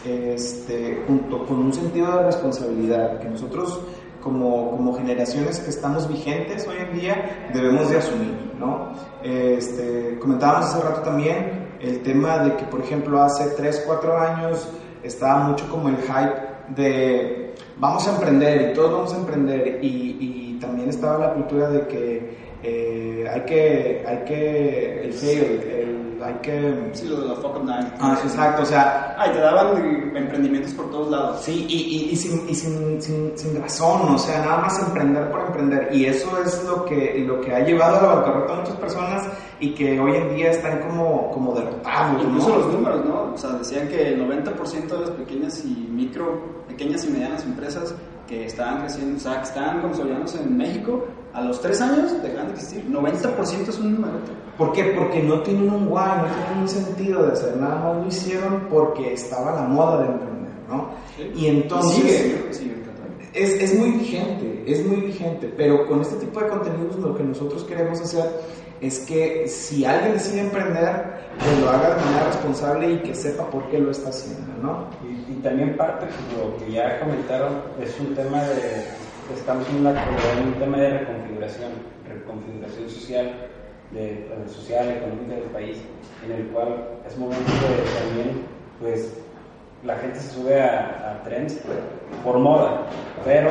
este, 0.06 1.04
junto 1.08 1.46
con 1.46 1.60
un 1.60 1.74
sentido 1.74 2.18
de 2.18 2.24
responsabilidad 2.24 3.20
que 3.20 3.30
nosotros 3.30 3.80
como, 4.22 4.72
como 4.72 4.96
generaciones 4.96 5.60
que 5.60 5.70
estamos 5.70 6.08
vigentes 6.08 6.68
hoy 6.68 6.78
en 6.78 7.00
día 7.00 7.50
debemos 7.54 7.90
de 7.90 7.98
asumir, 7.98 8.54
¿no? 8.60 8.94
Este, 9.24 10.18
comentábamos 10.20 10.68
hace 10.68 10.82
rato 10.82 11.02
también 11.02 11.78
el 11.80 12.02
tema 12.04 12.40
de 12.40 12.56
que, 12.56 12.64
por 12.66 12.82
ejemplo, 12.82 13.22
hace 13.22 13.50
3, 13.50 13.84
4 13.86 14.18
años 14.20 14.68
estaba 15.04 15.48
mucho 15.48 15.68
como 15.70 15.90
el 15.90 15.98
hype 15.98 16.52
de 16.76 17.56
vamos 17.78 18.08
a 18.08 18.14
emprender 18.14 18.72
y 18.72 18.74
todos 18.74 18.92
vamos 18.92 19.14
a 19.14 19.18
emprender 19.18 19.80
y, 19.82 20.18
y 20.20 20.60
también 20.62 20.90
estaba 20.90 21.18
la 21.18 21.34
cultura 21.34 21.70
de 21.70 21.88
que 21.88 22.41
eh, 22.64 23.28
hay 23.32 23.42
que, 23.42 24.04
hay 24.08 24.18
que, 24.26 25.06
el 25.06 25.14
fail, 25.14 25.62
el, 25.64 26.24
hay 26.24 26.34
que... 26.42 26.90
Sí, 26.94 27.08
lo 27.08 27.22
de 27.22 27.28
la 27.30 27.36
fuck 27.36 27.58
up 27.58 27.66
night. 27.66 27.88
Ah, 28.00 28.20
exacto, 28.24 28.62
o 28.62 28.66
sea, 28.66 29.16
Ay, 29.18 29.32
te 29.32 29.40
daban 29.40 30.16
emprendimientos 30.16 30.74
por 30.74 30.90
todos 30.92 31.10
lados. 31.10 31.42
Sí, 31.42 31.66
y, 31.68 31.76
y, 31.76 32.12
y 32.12 32.16
sin, 32.16 32.50
y 32.50 32.54
sin, 32.54 33.02
sin, 33.02 33.38
sin 33.38 33.62
razón, 33.62 34.14
o 34.14 34.18
sea, 34.18 34.40
nada 34.40 34.58
más 34.60 34.80
emprender 34.80 35.32
por 35.32 35.42
emprender. 35.42 35.90
Y 35.92 36.06
eso 36.06 36.42
es 36.44 36.64
lo 36.64 36.86
que, 36.86 37.24
lo 37.28 37.42
que 37.42 37.54
ha 37.54 37.60
llevado 37.62 37.98
a 37.98 38.02
la 38.02 38.16
bancarrota 38.16 38.54
a 38.54 38.56
muchas 38.58 38.76
personas 38.76 39.28
y 39.60 39.74
que 39.74 40.00
hoy 40.00 40.16
en 40.16 40.36
día 40.36 40.52
están 40.52 40.80
como, 40.82 41.32
como 41.32 41.54
derrotados. 41.54 42.24
Incluso 42.24 42.50
¿no? 42.50 42.58
los 42.58 42.74
números, 42.74 43.06
¿no? 43.06 43.34
O 43.34 43.38
sea, 43.38 43.52
decían 43.52 43.88
que 43.88 44.10
el 44.10 44.22
90% 44.22 44.88
de 44.88 45.00
las 45.00 45.12
pequeñas 45.12 45.64
y 45.66 45.88
micro, 45.92 46.42
pequeñas 46.68 47.06
y 47.06 47.12
medianas 47.12 47.44
empresas 47.44 47.96
que 48.28 48.46
estaban 48.46 48.82
creciendo, 48.82 49.18
o 49.18 49.20
sea, 49.20 49.38
que 49.38 49.44
estaban 49.44 49.82
consolidándose 49.82 50.42
en 50.42 50.58
México, 50.58 51.06
a 51.34 51.42
los 51.42 51.62
3 51.62 51.82
años 51.82 52.24
dejan 52.24 52.48
de 52.48 52.54
existir. 52.54 52.86
90% 52.90 53.70
es 53.70 53.80
un 53.80 53.96
número. 53.96 54.14
¿Por 54.58 54.74
qué? 54.74 54.94
Porque 54.98 55.22
no 55.24 55.42
tienen 55.42 55.70
un 55.70 55.88
guay, 55.88 56.18
no 56.18 56.26
tienen 56.26 56.62
un 56.62 56.68
sentido 56.68 57.24
de 57.26 57.32
hacer 57.32 57.58
nada 57.58 57.76
más 57.76 57.98
lo 57.98 58.08
hicieron 58.08 58.68
porque 58.70 59.14
estaba 59.14 59.56
la 59.56 59.64
moda 59.64 60.02
de 60.02 60.08
emprender, 60.08 60.52
¿no? 60.68 60.90
Y 61.36 61.48
entonces... 61.48 61.98
Y 61.98 62.02
sigue, 62.02 62.54
sigue. 62.54 62.82
Es, 63.34 63.52
es 63.62 63.80
muy 63.80 63.92
vigente, 63.92 64.64
es 64.68 64.86
muy 64.86 64.98
vigente, 64.98 65.54
pero 65.56 65.88
con 65.88 66.02
este 66.02 66.18
tipo 66.18 66.42
de 66.42 66.50
contenidos 66.50 66.98
lo 66.98 67.16
que 67.16 67.24
nosotros 67.24 67.64
queremos 67.64 68.02
hacer 68.02 68.26
es 68.82 69.00
que 69.00 69.48
si 69.48 69.86
alguien 69.86 70.14
decide 70.14 70.42
emprender, 70.42 71.22
que 71.40 71.62
lo 71.62 71.70
haga 71.70 71.96
de 71.96 72.06
manera 72.06 72.26
responsable 72.26 72.92
y 72.92 72.98
que 72.98 73.16
sepa 73.16 73.50
por 73.50 73.70
qué 73.70 73.80
lo 73.80 73.92
está 73.92 74.10
haciendo, 74.10 74.52
¿no? 74.62 74.88
Y, 75.08 75.32
y 75.32 75.36
también 75.36 75.78
parte, 75.78 76.08
como 76.36 76.58
que 76.58 76.74
ya 76.74 77.00
comentaron, 77.00 77.62
es 77.82 77.98
un 78.02 78.14
tema 78.16 78.42
de, 78.42 78.86
estamos 79.34 79.68
en 79.70 79.78
una 79.78 79.92
actualidad 79.92 80.38
en 80.40 80.48
un 80.48 80.54
tema 80.56 80.78
de 80.78 81.00
reconfiguración, 81.00 81.72
reconfiguración 82.08 82.90
social, 82.90 83.32
de, 83.92 84.28
social, 84.48 84.90
económica 84.90 85.36
del 85.36 85.50
país, 85.52 85.78
en 86.26 86.32
el 86.32 86.48
cual 86.48 86.76
es 87.08 87.18
momento 87.18 87.52
de 87.52 88.00
también, 88.00 88.46
pues, 88.80 89.14
la 89.84 89.96
gente 89.98 90.20
se 90.20 90.30
sube 90.36 90.62
a, 90.62 91.12
a 91.12 91.24
trends 91.24 91.60
por 92.24 92.38
moda, 92.38 92.84
pero 93.26 93.50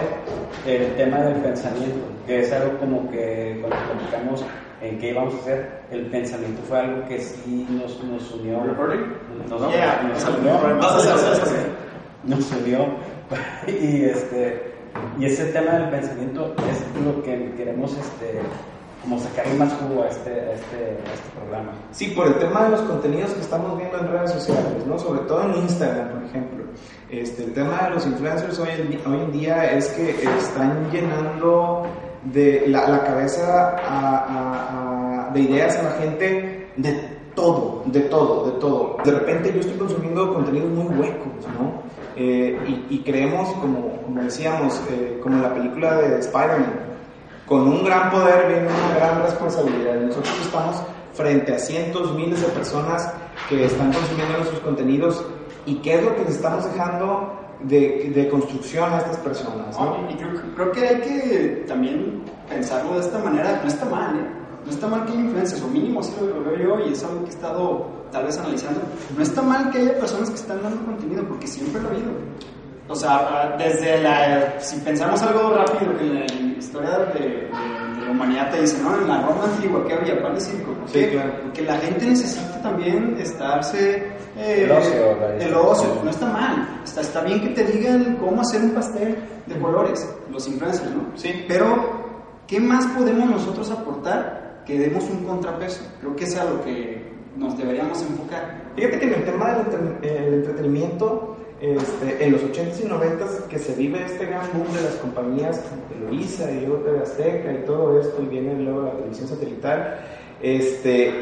el 0.66 0.94
tema 0.96 1.18
del 1.18 1.36
pensamiento, 1.36 1.98
que 2.26 2.40
es 2.40 2.52
algo 2.52 2.78
como 2.78 3.10
que 3.10 3.58
cuando 3.60 3.76
platicamos 3.92 4.44
en 4.80 4.98
qué 4.98 5.10
íbamos 5.10 5.34
a 5.34 5.38
hacer, 5.38 5.80
el 5.90 6.06
pensamiento 6.06 6.62
fue 6.68 6.78
algo 6.78 7.06
que 7.08 7.20
sí 7.20 7.66
nos, 7.70 8.02
nos 8.04 8.30
unió. 8.32 8.62
¿Recording? 8.62 9.12
No, 9.48 9.58
no, 9.58 9.70
Yeah, 9.70 10.02
nos 10.02 10.24
unió. 10.24 10.52
vas 10.78 10.92
a 10.92 10.96
hacer, 10.96 11.12
vas 11.12 11.38
a 11.38 11.42
hacer. 11.42 11.66
no 12.24 12.40
se 12.40 12.62
dio. 12.62 12.86
y, 13.66 14.04
este, 14.04 14.74
y 15.18 15.24
ese 15.26 15.46
tema 15.46 15.72
del 15.72 15.90
pensamiento 15.90 16.54
es 16.70 17.04
lo 17.04 17.22
que 17.22 17.52
queremos 17.56 17.92
este, 17.92 18.40
como 19.02 19.18
sacarle 19.18 19.54
más 19.54 19.72
jugo 19.74 20.02
a 20.02 20.08
este, 20.08 20.30
a 20.30 20.52
este, 20.52 20.98
este 21.12 21.30
programa. 21.38 21.72
Sí, 21.92 22.08
por 22.08 22.26
el 22.26 22.34
tema 22.38 22.64
de 22.64 22.70
los 22.70 22.80
contenidos 22.82 23.32
que 23.32 23.40
estamos 23.40 23.78
viendo 23.78 23.98
en 23.98 24.08
redes 24.08 24.30
sociales, 24.32 24.86
¿no? 24.86 24.98
Sobre 24.98 25.20
todo 25.20 25.42
en 25.44 25.62
Instagram, 25.62 26.10
por 26.10 26.24
ejemplo. 26.24 26.64
Este, 27.10 27.44
el 27.44 27.54
tema 27.54 27.82
de 27.84 27.90
los 27.90 28.06
influencers 28.06 28.58
hoy 28.58 28.68
en, 28.70 29.12
hoy 29.12 29.20
en 29.20 29.32
día 29.32 29.72
es 29.72 29.88
que 29.88 30.10
están 30.10 30.90
llenando 30.90 31.86
de 32.24 32.64
la, 32.68 33.02
cabeza 33.02 33.76
de 35.32 35.40
ideas 35.40 35.76
a 35.78 35.82
la 35.82 35.90
gente 35.92 36.68
de 36.76 37.09
todo, 37.34 37.82
de 37.86 38.00
todo, 38.00 38.50
de 38.50 38.60
todo. 38.60 38.96
De 39.04 39.12
repente 39.12 39.52
yo 39.52 39.60
estoy 39.60 39.76
consumiendo 39.76 40.34
contenidos 40.34 40.70
muy 40.70 40.86
huecos, 40.96 41.46
¿no? 41.58 41.82
Eh, 42.16 42.84
y, 42.90 42.98
creemos, 42.98 43.48
como, 43.54 44.02
como 44.02 44.22
decíamos, 44.22 44.80
eh, 44.90 45.18
como 45.22 45.36
en 45.36 45.42
la 45.42 45.54
película 45.54 45.96
de 45.96 46.18
Spider-Man, 46.18 46.80
con 47.46 47.66
un 47.66 47.84
gran 47.84 48.10
poder 48.10 48.46
viene 48.48 48.68
una 48.68 48.94
gran 48.96 49.22
responsabilidad. 49.22 49.94
Nosotros 49.94 50.34
estamos 50.42 50.82
frente 51.14 51.54
a 51.54 51.58
cientos, 51.58 52.14
miles 52.14 52.42
de 52.42 52.48
personas 52.48 53.12
que 53.48 53.64
están 53.64 53.92
consumiendo 53.92 54.36
nuestros 54.38 54.60
contenidos 54.60 55.24
y 55.66 55.76
qué 55.76 55.94
es 55.94 56.04
lo 56.04 56.14
que 56.14 56.24
les 56.24 56.36
estamos 56.36 56.64
dejando 56.64 57.32
de, 57.62 58.12
de 58.14 58.28
construcción 58.28 58.92
a 58.92 58.98
estas 58.98 59.16
personas. 59.18 59.78
¿no? 59.78 60.06
y 60.10 60.14
creo, 60.14 60.30
creo, 60.54 60.72
que 60.72 60.88
hay 60.88 61.00
que 61.00 61.64
también 61.66 62.22
pensarlo 62.48 62.94
de 62.94 63.00
esta 63.00 63.18
manera, 63.18 63.60
no 63.62 63.68
está 63.68 63.86
mal, 63.86 64.16
¿eh? 64.16 64.40
No 64.64 64.70
está 64.70 64.86
mal 64.88 65.04
que 65.06 65.12
haya 65.12 65.20
influencias, 65.20 65.62
o 65.62 65.68
mínimo 65.68 66.00
así 66.00 66.12
lo, 66.20 66.44
veo 66.44 66.56
yo 66.56 66.86
y 66.86 66.92
es 66.92 67.02
algo 67.04 67.20
que 67.20 67.30
he 67.30 67.34
estado 67.34 67.86
tal 68.12 68.24
vez 68.24 68.38
analizando, 68.38 68.80
no 69.16 69.22
está 69.22 69.42
mal 69.42 69.70
que 69.70 69.78
haya 69.78 69.98
personas 69.98 70.30
que 70.30 70.36
están 70.36 70.62
dando 70.62 70.84
contenido, 70.84 71.24
porque 71.28 71.46
siempre 71.46 71.80
lo 71.80 71.88
ha 71.88 71.90
habido. 71.92 72.10
O 72.90 72.96
sea, 72.96 73.54
desde 73.56 74.02
la, 74.02 74.58
si 74.58 74.76
pensamos 74.80 75.22
algo 75.22 75.54
rápido, 75.54 75.96
que 75.96 76.06
en 76.06 76.14
la 76.14 76.58
historia 76.58 76.90
de, 76.90 77.20
de, 77.20 77.28
de, 77.28 77.50
la 78.04 78.10
humanidad 78.10 78.50
te 78.50 78.62
dice, 78.62 78.82
¿no? 78.82 78.96
En 78.96 79.06
la 79.06 79.22
Roma 79.22 79.44
antigua, 79.44 79.84
¿qué 79.86 79.94
había? 79.94 80.20
Pan 80.20 80.36
y 80.36 80.40
circo. 80.40 80.72
¿Por 80.72 80.88
Sí, 80.88 81.06
claro. 81.06 81.32
Porque 81.40 81.62
la 81.62 81.78
gente 81.78 82.06
necesita 82.06 82.60
también 82.60 83.16
estarse... 83.20 84.08
Eh, 84.36 84.64
El 84.64 84.72
ocio, 84.72 85.16
la 85.20 85.36
El 85.36 85.54
ocio, 85.54 86.00
no 86.02 86.10
está 86.10 86.26
mal. 86.26 86.80
Está, 86.82 87.02
está 87.02 87.20
bien 87.22 87.40
que 87.40 87.48
te 87.50 87.64
digan 87.64 88.16
cómo 88.16 88.40
hacer 88.40 88.60
un 88.60 88.70
pastel 88.70 89.16
de 89.46 89.58
colores, 89.60 90.12
los 90.28 90.48
influencers, 90.48 90.90
¿no? 90.90 91.16
Sí. 91.16 91.44
Pero, 91.46 91.92
¿qué 92.48 92.58
más 92.58 92.86
podemos 92.86 93.30
nosotros 93.30 93.70
aportar 93.70 94.39
que 94.66 94.78
demos 94.78 95.04
un 95.04 95.24
contrapeso? 95.24 95.82
Creo 96.00 96.16
que 96.16 96.24
es 96.24 96.36
a 96.36 96.44
lo 96.44 96.62
que 96.64 97.02
nos 97.36 97.56
deberíamos 97.56 98.02
enfocar. 98.02 98.62
Fíjate 98.76 98.98
que 98.98 99.06
en 99.06 99.14
el 99.14 99.24
tema 99.24 99.52
del 99.52 99.66
entre, 99.66 100.26
el 100.26 100.34
entretenimiento, 100.34 101.36
este, 101.60 102.24
en 102.24 102.32
los 102.32 102.42
80s 102.42 102.80
y 102.84 102.88
90s 102.88 103.46
que 103.48 103.58
se 103.58 103.74
vive 103.74 104.02
este 104.04 104.26
gran 104.26 104.46
boom 104.52 104.72
de 104.74 104.82
las 104.82 104.94
compañías 104.94 105.58
como 105.68 105.82
Televisa 105.82 106.50
y 106.50 106.60
TV 106.60 107.00
Azteca 107.02 107.52
y 107.52 107.66
todo 107.66 108.00
esto, 108.00 108.22
y 108.22 108.26
viene 108.26 108.54
luego 108.54 108.82
la 108.82 108.92
televisión 108.92 109.28
satelital, 109.28 110.00
este, 110.40 111.12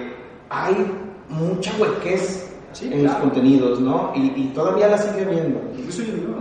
hay 0.49 0.75
mucha 1.29 1.73
huequez 1.79 2.45
Sí, 2.73 2.85
en 2.85 3.01
claro. 3.01 3.05
los 3.15 3.17
contenidos, 3.23 3.81
¿no? 3.81 4.13
Y, 4.15 4.33
y 4.37 4.53
todavía 4.55 4.89
la 4.89 4.99
sigue 4.99 5.25
viendo. 5.25 5.59
Incluso 5.77 6.03
yo 6.03 6.13
digo, 6.13 6.35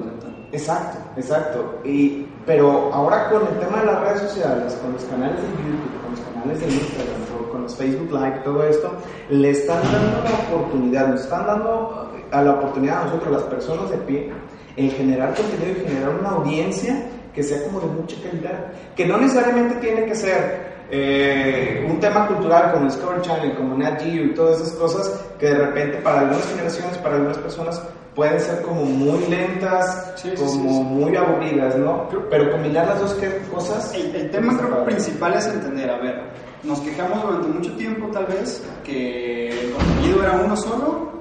Exacto, 0.51 0.97
exacto. 1.17 1.79
Y, 1.85 2.26
pero 2.47 2.91
ahora 2.93 3.29
con 3.29 3.41
el 3.45 3.59
tema 3.59 3.81
de 3.81 3.87
las 3.87 3.99
redes 3.99 4.21
sociales, 4.21 4.79
con 4.81 4.93
los 4.93 5.03
canales 5.03 5.35
de 5.35 5.49
YouTube, 5.49 6.01
con 6.01 6.11
los 6.11 6.21
canales 6.21 6.59
de 6.61 6.65
Instagram, 6.65 7.51
con, 7.51 7.61
los 7.63 7.75
Facebook 7.75 8.09
Live, 8.09 8.41
todo 8.45 8.63
esto, 8.63 8.91
le 9.29 9.49
están 9.49 9.81
dando 9.83 10.23
la 10.23 10.55
oportunidad, 10.55 11.07
nos 11.09 11.21
están 11.21 11.45
dando 11.45 12.09
a 12.31 12.41
la 12.41 12.51
oportunidad 12.53 13.01
a 13.01 13.05
nosotros, 13.05 13.33
las 13.33 13.43
personas 13.43 13.91
de 13.91 13.97
pie, 13.97 14.31
en 14.77 14.91
generar 14.91 15.35
contenido 15.35 15.77
y 15.77 15.87
generar 15.87 16.17
una 16.17 16.29
audiencia 16.29 17.09
que 17.35 17.43
sea 17.43 17.61
como 17.65 17.81
de 17.81 17.87
mucha 17.87 18.15
calidad, 18.23 18.71
que 18.95 19.05
no 19.05 19.17
necesariamente 19.17 19.75
tiene 19.75 20.05
que 20.05 20.15
ser 20.15 20.77
eh, 20.89 21.85
un 21.89 21.99
tema 21.99 22.27
cultural 22.27 22.71
como 22.71 22.85
Discovery 22.85 23.21
Channel, 23.23 23.55
como 23.55 23.77
Nat 23.77 24.01
Geo 24.01 24.23
y 24.23 24.33
todas 24.33 24.61
esas 24.61 24.73
cosas 24.75 25.21
que 25.37 25.47
de 25.47 25.55
repente 25.55 25.97
para 25.97 26.21
algunas 26.21 26.47
generaciones, 26.47 26.97
para 26.99 27.15
algunas 27.15 27.37
personas 27.39 27.81
pueden 28.17 28.39
ser 28.39 28.63
como 28.63 28.83
muy 28.83 29.27
lentas, 29.27 30.11
Sí, 30.15 30.31
sí, 30.31 30.35
como 30.35 30.49
sí, 30.49 30.59
muy 30.59 31.15
aburridas, 31.15 31.77
¿no? 31.77 32.09
Pero 32.31 32.51
combinar 32.51 32.87
las 32.87 32.99
dos 32.99 33.15
cosas... 33.53 33.93
El, 33.93 34.13
el 34.15 34.31
tema 34.31 34.57
creo 34.57 34.83
principal 34.83 35.35
es 35.35 35.45
entender, 35.45 35.87
a 35.87 35.99
ver, 35.99 36.23
nos 36.63 36.79
quejamos 36.79 37.21
durante 37.21 37.47
mucho 37.47 37.71
tiempo 37.77 38.07
tal 38.07 38.25
vez 38.25 38.67
que 38.83 39.49
el 39.49 39.71
contenido 39.71 40.23
era 40.23 40.31
uno 40.43 40.57
solo, 40.57 41.11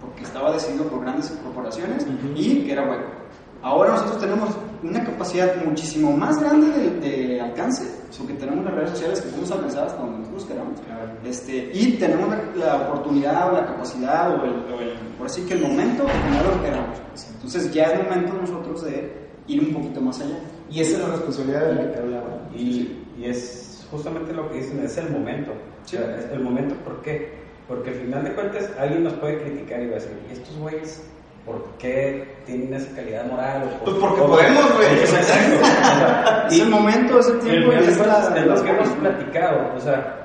porque 0.00 0.22
estaba 0.22 0.52
decidido 0.52 0.84
por 0.84 1.00
grandes 1.00 1.28
corporaciones 1.42 2.06
y 2.36 2.64
que 2.64 2.72
era 2.72 2.88
hueco. 2.88 3.23
Ahora 3.64 3.92
nosotros 3.92 4.20
tenemos 4.20 4.50
una 4.82 5.02
capacidad 5.02 5.56
muchísimo 5.64 6.14
más 6.14 6.38
grande 6.38 6.66
de, 6.78 6.90
de 7.00 7.40
alcance, 7.40 7.84
o 8.22 8.26
que 8.26 8.34
tenemos 8.34 8.62
las 8.66 8.74
redes 8.74 8.90
sociales 8.90 9.20
que 9.22 9.28
podemos 9.30 9.50
alcanzar 9.52 9.86
hasta 9.86 10.02
donde 10.02 10.18
nosotros 10.18 10.44
queramos. 10.44 10.80
Este, 11.24 11.70
y 11.72 11.92
tenemos 11.92 12.28
la, 12.28 12.42
la 12.66 12.76
oportunidad 12.88 13.48
o 13.48 13.52
la 13.52 13.64
capacidad 13.66 14.32
o 14.32 14.44
el, 14.44 14.50
o 14.72 14.80
el- 14.80 14.98
por 15.16 15.26
así 15.26 15.42
que 15.46 15.54
el 15.54 15.62
momento 15.62 16.02
de 16.04 16.10
generar 16.10 16.44
lo 16.44 16.60
que 16.60 16.68
queramos. 16.68 16.98
Entonces 17.36 17.72
ya 17.72 17.84
es 17.84 18.04
momento 18.04 18.32
nosotros 18.34 18.84
de 18.84 19.12
ir 19.46 19.60
un 19.60 19.72
poquito 19.72 20.00
más 20.02 20.20
allá. 20.20 20.36
Y 20.70 20.80
esa 20.80 20.96
es 20.96 21.02
la 21.02 21.08
responsabilidad 21.14 21.66
de 21.68 21.74
la 21.74 21.80
que 21.80 21.86
te 21.88 21.98
hablaba. 22.00 22.38
Y, 22.54 22.98
y 23.18 23.24
es 23.24 23.86
justamente 23.90 24.32
lo 24.34 24.50
que 24.50 24.58
dicen, 24.58 24.80
es 24.84 24.96
el 24.98 25.08
momento. 25.10 25.52
Sí. 25.84 25.96
O 25.96 26.00
sea, 26.00 26.16
es 26.18 26.26
el 26.30 26.40
momento, 26.40 26.74
¿por 26.84 27.00
qué? 27.00 27.32
Porque 27.66 27.90
al 27.90 27.96
final 27.96 28.24
de 28.24 28.34
cuentas 28.34 28.70
alguien 28.78 29.04
nos 29.04 29.14
puede 29.14 29.40
criticar 29.42 29.80
y 29.82 29.86
va 29.86 29.92
a 29.92 29.94
decir, 29.94 30.12
¿y 30.28 30.32
estos 30.34 30.54
güeyes 30.58 31.02
por 31.44 31.62
qué 31.78 32.34
tienen 32.46 32.72
esa 32.74 32.94
calidad 32.94 33.26
moral? 33.26 33.64
O 33.64 33.84
por 33.84 33.84
Pues 33.84 33.96
porque 33.96 34.20
o- 34.22 34.26
podemos, 34.28 34.74
güey. 34.76 34.98
Exacto. 35.00 35.60
O 35.60 35.64
sea, 35.66 36.46
Es 36.50 36.60
el 36.60 36.68
momento, 36.70 37.18
es 37.20 37.26
el 37.28 37.34
y 37.34 37.38
al 37.38 37.40
tiempo 37.44 37.72
y 37.72 37.74
es 37.76 37.98
la- 37.98 38.18
es 38.36 38.44
lo 38.46 38.50
las 38.52 38.62
que 38.62 38.70
hemos 38.70 38.88
platicado. 38.88 39.76
O 39.76 39.80
sea, 39.80 40.16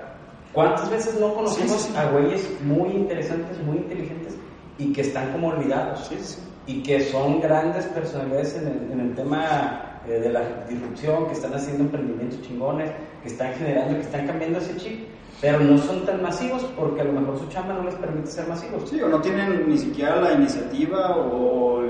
¿cuántas 0.53 0.89
veces 0.89 1.19
no 1.19 1.33
conocemos 1.33 1.71
Sí, 1.73 1.77
sí, 1.87 1.91
sí. 1.93 1.97
a 1.97 2.05
güeyes 2.11 2.49
muy 2.63 2.89
interesantes, 2.91 3.57
muy 3.63 3.77
inteligentes 3.77 4.35
y 4.77 4.93
que 4.93 5.01
están 5.01 5.31
como 5.31 5.49
olvidados? 5.49 6.07
Sí, 6.07 6.17
sí. 6.21 6.39
y 6.67 6.83
que 6.83 6.99
son 7.01 7.41
grandes 7.41 7.85
personalidades 7.87 8.55
en 8.57 8.67
el, 8.67 8.91
en 8.91 8.99
el 8.99 9.15
tema 9.15 10.01
eh, 10.07 10.19
de 10.19 10.29
la 10.29 10.41
disrupción, 10.69 11.25
que 11.25 11.33
están 11.33 11.53
haciendo 11.55 11.83
emprendimientos 11.85 12.39
chingones, 12.43 12.91
que 13.23 13.29
están 13.29 13.53
generando, 13.55 13.95
que 13.95 14.01
están 14.01 14.27
cambiando 14.27 14.59
ese 14.59 14.77
chip, 14.77 15.07
pero 15.41 15.59
no 15.59 15.77
son 15.77 16.05
tan 16.05 16.21
masivos 16.21 16.63
porque 16.77 17.01
a 17.01 17.05
lo 17.05 17.13
mejor 17.13 17.39
su 17.39 17.47
chamba 17.47 17.73
no 17.73 17.83
les 17.83 17.95
permite 17.95 18.27
ser 18.27 18.47
masivos. 18.47 18.89
Sí, 18.89 19.01
o 19.01 19.07
no 19.07 19.21
tienen 19.21 19.69
ni 19.69 19.77
siquiera 19.77 20.17
la 20.17 20.33
iniciativa 20.33 21.15
o 21.15 21.81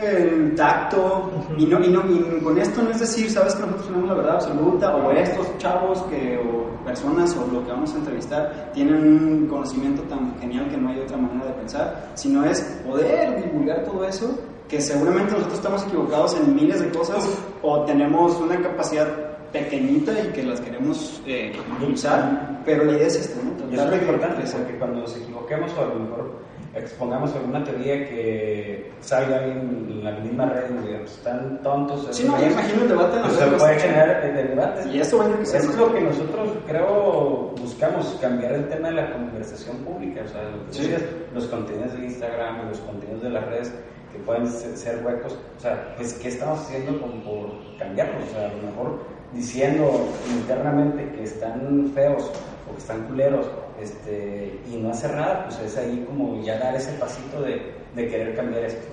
el 0.00 0.54
tacto. 0.54 1.30
y, 1.58 1.66
no, 1.66 1.84
y, 1.84 1.88
no, 1.88 2.02
y 2.08 2.40
con 2.42 2.58
esto 2.58 2.82
no 2.82 2.90
es 2.90 3.00
decir, 3.00 3.30
sabes 3.30 3.54
que 3.54 3.62
nosotros 3.62 3.86
tenemos 3.86 4.08
la 4.08 4.14
verdad 4.14 4.34
absoluta, 4.36 4.96
o 4.96 5.10
estos 5.10 5.58
chavos 5.58 6.02
que, 6.02 6.38
o 6.38 6.84
personas, 6.84 7.36
o 7.36 7.52
lo 7.52 7.64
que 7.64 7.72
vamos 7.72 7.92
a 7.94 7.98
entrevistar, 7.98 8.70
tienen 8.72 8.96
un 8.96 9.46
conocimiento 9.46 10.02
tan 10.02 10.38
genial 10.40 10.68
que 10.68 10.76
no 10.76 10.88
hay 10.88 11.00
otra 11.00 11.16
manera 11.16 11.46
de 11.46 11.52
pensar, 11.52 12.10
sino 12.14 12.44
es 12.44 12.60
poder 12.86 13.42
divulgar 13.42 13.84
todo 13.84 14.04
eso. 14.04 14.38
Que 14.68 14.80
seguramente 14.80 15.32
nosotros 15.32 15.58
estamos 15.58 15.84
equivocados 15.84 16.34
en 16.36 16.54
miles 16.54 16.80
de 16.80 16.88
cosas 16.88 17.28
o 17.62 17.82
tenemos 17.82 18.34
una 18.40 18.58
capacidad 18.62 19.23
pequeñita 19.54 20.12
y 20.20 20.32
que 20.32 20.42
las 20.42 20.60
queremos 20.60 21.22
eh, 21.26 21.52
impulsar, 21.70 22.60
pero 22.64 22.84
la 22.84 22.92
idea 22.94 23.06
es 23.06 23.14
esta, 23.16 23.40
¿no? 23.40 23.70
Y 23.70 23.74
eso 23.74 23.88
es 23.88 24.00
importante, 24.02 24.42
porque 24.52 24.78
cuando 24.78 25.00
nos 25.02 25.16
equivoquemos 25.16 25.72
o 25.78 25.80
a 25.80 25.84
lo 25.86 25.94
mejor 25.94 26.44
expongamos 26.74 27.32
alguna 27.36 27.62
teoría 27.62 28.08
que 28.08 28.90
salga 29.00 29.46
en 29.46 30.02
la 30.02 30.10
misma 30.10 30.46
red 30.46 30.64
digamos, 30.84 31.12
están 31.12 31.62
tontos. 31.62 32.08
Sí, 32.10 32.24
no, 32.26 32.36
ya 32.40 32.50
imagino 32.50 32.82
el 32.82 32.88
debate 32.88 33.18
pues, 33.22 33.32
se 33.34 33.46
puede 33.46 33.78
generar 33.78 34.24
el 34.24 34.48
debate. 34.48 34.88
Y 34.90 35.00
eso 35.00 35.18
va 35.18 35.24
a 35.24 35.26
enriquecer 35.28 35.60
es 35.60 35.76
lo 35.76 35.94
que 35.94 36.00
nosotros 36.00 36.48
creo 36.66 37.54
buscamos, 37.60 38.18
cambiar 38.20 38.54
el 38.54 38.68
tema 38.68 38.88
de 38.88 38.94
la 38.94 39.12
conversación 39.12 39.76
pública, 39.78 40.22
o 40.24 40.28
sea, 40.28 40.42
lo 40.42 40.66
que 40.66 40.72
Sí. 40.72 40.82
decías, 40.82 41.02
los 41.32 41.46
contenidos 41.46 41.92
de 41.92 42.06
Instagram, 42.06 42.68
los 42.68 42.80
contenidos 42.80 43.22
de 43.22 43.30
las 43.30 43.46
redes 43.46 43.72
que 44.12 44.18
pueden 44.20 44.46
ser, 44.48 45.04
huecos, 45.04 45.38
o 45.56 45.60
sea, 45.60 45.94
pues, 45.96 46.14
¿qué 46.14 46.28
estamos 46.28 46.60
haciendo 46.60 46.98
por 46.98 47.50
cambiarlos? 47.78 48.24
O 48.28 48.32
sea, 48.32 48.48
a 48.48 48.52
lo 48.52 48.62
mejor 48.62 49.13
diciendo 49.32 50.08
internamente 50.30 51.10
que 51.16 51.24
están 51.24 51.90
feos 51.94 52.30
o 52.68 52.72
que 52.74 52.78
están 52.78 53.02
culeros 53.06 53.46
este, 53.80 54.60
y 54.70 54.76
no 54.76 54.90
hacer 54.90 55.14
nada, 55.14 55.46
pues 55.46 55.60
es 55.60 55.76
ahí 55.76 56.04
como 56.06 56.42
ya 56.42 56.58
dar 56.58 56.74
ese 56.76 56.92
pasito 56.92 57.42
de, 57.42 57.74
de 57.94 58.08
querer 58.08 58.36
cambiar 58.36 58.64
esto. 58.64 58.86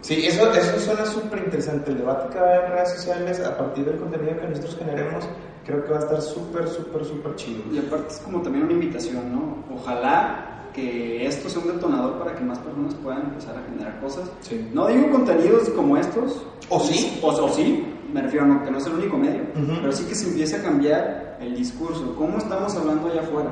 Sí, 0.00 0.26
eso, 0.26 0.52
eso 0.52 0.78
suena 0.78 1.04
súper 1.04 1.40
interesante. 1.40 1.90
El 1.90 1.98
debate 1.98 2.32
que 2.32 2.38
va 2.38 2.46
a 2.46 2.54
haber 2.54 2.64
en 2.66 2.72
redes 2.72 2.92
sociales 2.94 3.40
a 3.40 3.56
partir 3.56 3.84
del 3.84 3.98
contenido 3.98 4.38
que 4.38 4.46
nosotros 4.46 4.76
generemos, 4.78 5.24
creo 5.66 5.84
que 5.84 5.90
va 5.90 5.98
a 5.98 6.02
estar 6.02 6.22
súper, 6.22 6.68
súper, 6.68 7.04
súper 7.04 7.34
chido. 7.34 7.62
Y 7.72 7.78
aparte 7.78 8.14
es 8.14 8.20
como 8.20 8.40
también 8.40 8.64
una 8.64 8.74
invitación, 8.74 9.32
¿no? 9.32 9.64
Ojalá 9.74 10.68
que 10.72 11.26
esto 11.26 11.48
sea 11.48 11.62
un 11.62 11.74
detonador 11.74 12.18
para 12.18 12.34
que 12.36 12.44
más 12.44 12.58
personas 12.60 12.94
puedan 12.94 13.22
empezar 13.22 13.56
a 13.56 13.62
generar 13.68 14.00
cosas. 14.00 14.30
Sí. 14.40 14.70
No 14.72 14.86
digo 14.86 15.10
contenidos 15.10 15.68
como 15.70 15.96
estos. 15.96 16.42
¿O 16.68 16.78
sí? 16.80 17.18
O, 17.22 17.28
o 17.28 17.48
sí, 17.48 17.84
me 18.12 18.22
refiero 18.22 18.44
a 18.44 18.48
no, 18.48 18.64
que 18.64 18.70
no 18.70 18.78
es 18.78 18.86
el 18.86 18.94
único 18.94 19.16
medio. 19.16 19.42
Ujú. 19.54 19.80
Pero 19.80 19.92
sí 19.92 20.04
que 20.04 20.14
se 20.14 20.28
empiece 20.28 20.56
a 20.56 20.62
cambiar 20.62 21.38
el 21.40 21.54
discurso. 21.54 22.14
¿Cómo 22.16 22.38
estamos 22.38 22.74
hablando 22.74 23.08
allá 23.08 23.22
afuera? 23.22 23.50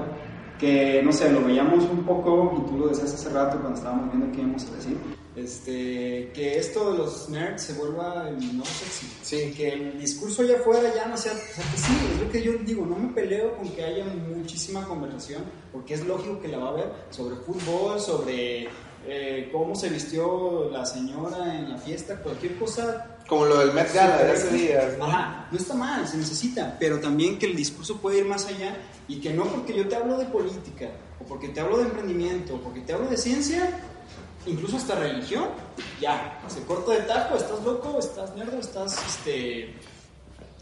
Que, 0.58 1.02
no 1.04 1.12
sé, 1.12 1.30
lo 1.30 1.44
veíamos 1.44 1.84
un 1.84 2.04
poco, 2.04 2.54
y 2.58 2.70
tú 2.70 2.78
lo 2.78 2.88
decías 2.88 3.12
hace 3.12 3.28
rato 3.28 3.58
cuando 3.60 3.76
estábamos 3.76 4.10
viendo 4.10 4.32
qué 4.32 4.40
íbamos 4.40 4.64
a 4.66 4.74
decir. 4.76 4.96
este, 5.36 6.30
que 6.34 6.58
esto 6.58 6.92
de 6.92 6.98
los 6.98 7.28
nerds 7.28 7.62
se 7.62 7.74
vuelva 7.74 8.28
el 8.28 8.56
no 8.56 8.64
sexy. 8.64 9.06
Sí. 9.22 9.52
Que 9.54 9.68
el 9.68 9.98
discurso 10.00 10.42
allá 10.42 10.56
afuera 10.56 10.92
ya 10.94 11.06
no 11.06 11.16
sea, 11.16 11.32
o 11.32 11.36
sea, 11.36 11.70
que 11.70 11.76
sí, 11.76 11.92
es 12.14 12.22
lo 12.22 12.30
que 12.30 12.42
yo 12.42 12.52
digo, 12.64 12.86
no 12.86 12.96
me 12.96 13.12
peleo 13.12 13.54
con 13.56 13.68
que 13.68 13.84
haya 13.84 14.06
muchísima 14.06 14.82
conversación, 14.84 15.42
porque 15.72 15.94
es 15.94 16.06
lógico 16.06 16.40
que 16.40 16.48
la 16.48 16.58
va 16.58 16.68
a 16.68 16.70
haber 16.70 16.92
sobre 17.10 17.36
fútbol, 17.36 18.00
sobre 18.00 18.68
eh, 19.06 19.50
cómo 19.52 19.74
se 19.74 19.90
vistió 19.90 20.70
la 20.70 20.86
señora 20.86 21.54
en 21.54 21.70
la 21.70 21.76
fiesta, 21.76 22.16
cualquier 22.22 22.58
cosa 22.58 23.15
Como 23.28 23.44
lo 23.44 23.58
del 23.58 23.72
Met 23.72 23.92
Gala 23.92 24.18
de 24.18 24.32
hace 24.32 24.50
días, 24.50 24.98
¿no? 24.98 25.06
Ajá, 25.06 25.48
no 25.50 25.58
está 25.58 25.74
mal, 25.74 26.06
se 26.06 26.16
necesita, 26.16 26.76
pero 26.78 27.00
también 27.00 27.38
que 27.38 27.46
el 27.46 27.56
discurso 27.56 27.96
puede 27.96 28.18
ir 28.18 28.24
más 28.24 28.46
allá 28.46 28.76
y 29.08 29.20
que 29.20 29.32
no 29.32 29.44
porque 29.44 29.74
yo 29.74 29.88
te 29.88 29.96
hablo 29.96 30.16
de 30.16 30.26
política, 30.26 30.90
o 31.20 31.24
porque 31.24 31.48
te 31.48 31.60
hablo 31.60 31.78
de 31.78 31.84
emprendimiento, 31.84 32.54
o 32.54 32.60
porque 32.60 32.80
te 32.80 32.92
hablo 32.92 33.08
de 33.08 33.16
ciencia, 33.16 33.70
incluso 34.46 34.76
hasta 34.76 34.94
religión, 34.94 35.46
ya, 36.00 36.40
se 36.46 36.62
corta 36.62 36.92
de 36.92 37.00
tajo, 37.00 37.36
estás 37.36 37.62
loco, 37.64 37.98
estás 37.98 38.34
nerdo, 38.36 38.58
estás 38.58 38.96
este, 39.06 39.74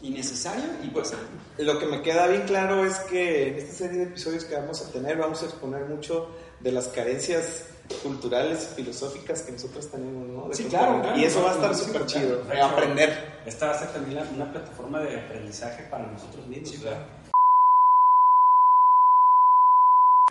innecesario 0.01 0.65
y 0.83 0.87
pues... 0.87 1.13
Lo 1.57 1.79
que 1.79 1.85
me 1.85 2.01
queda 2.01 2.27
bien 2.27 2.43
claro 2.43 2.85
es 2.85 2.97
que 3.01 3.49
en 3.49 3.55
esta 3.55 3.73
serie 3.73 3.99
de 3.99 4.03
episodios 4.05 4.45
que 4.45 4.55
vamos 4.55 4.81
a 4.81 4.91
tener 4.91 5.17
vamos 5.17 5.41
a 5.41 5.45
exponer 5.45 5.85
mucho 5.85 6.29
de 6.59 6.71
las 6.71 6.87
carencias 6.87 7.65
culturales 8.03 8.69
y 8.71 8.81
filosóficas 8.81 9.41
que 9.43 9.51
nosotros 9.53 9.89
tenemos, 9.91 10.27
¿no? 10.27 10.49
De 10.49 10.55
Sí, 10.55 10.63
claro, 10.65 11.01
claro. 11.01 11.17
Y 11.17 11.25
eso 11.25 11.43
va 11.43 11.51
a 11.51 11.53
estar 11.55 11.75
Sí, 11.75 11.85
súper 11.85 12.01
claro. 12.03 12.05
chido, 12.07 12.43
De 12.43 12.55
hecho, 12.55 12.65
aprender. 12.65 13.35
Esta 13.45 13.67
va 13.67 13.71
a 13.73 13.77
ser 13.79 13.87
también 13.89 14.15
la- 14.15 14.29
una 14.35 14.51
plataforma 14.51 14.99
de 15.01 15.19
aprendizaje 15.19 15.83
para 15.83 16.07
nosotros 16.07 16.45
mismos. 16.47 16.69
Sí, 16.69 16.77
claro. 16.81 16.97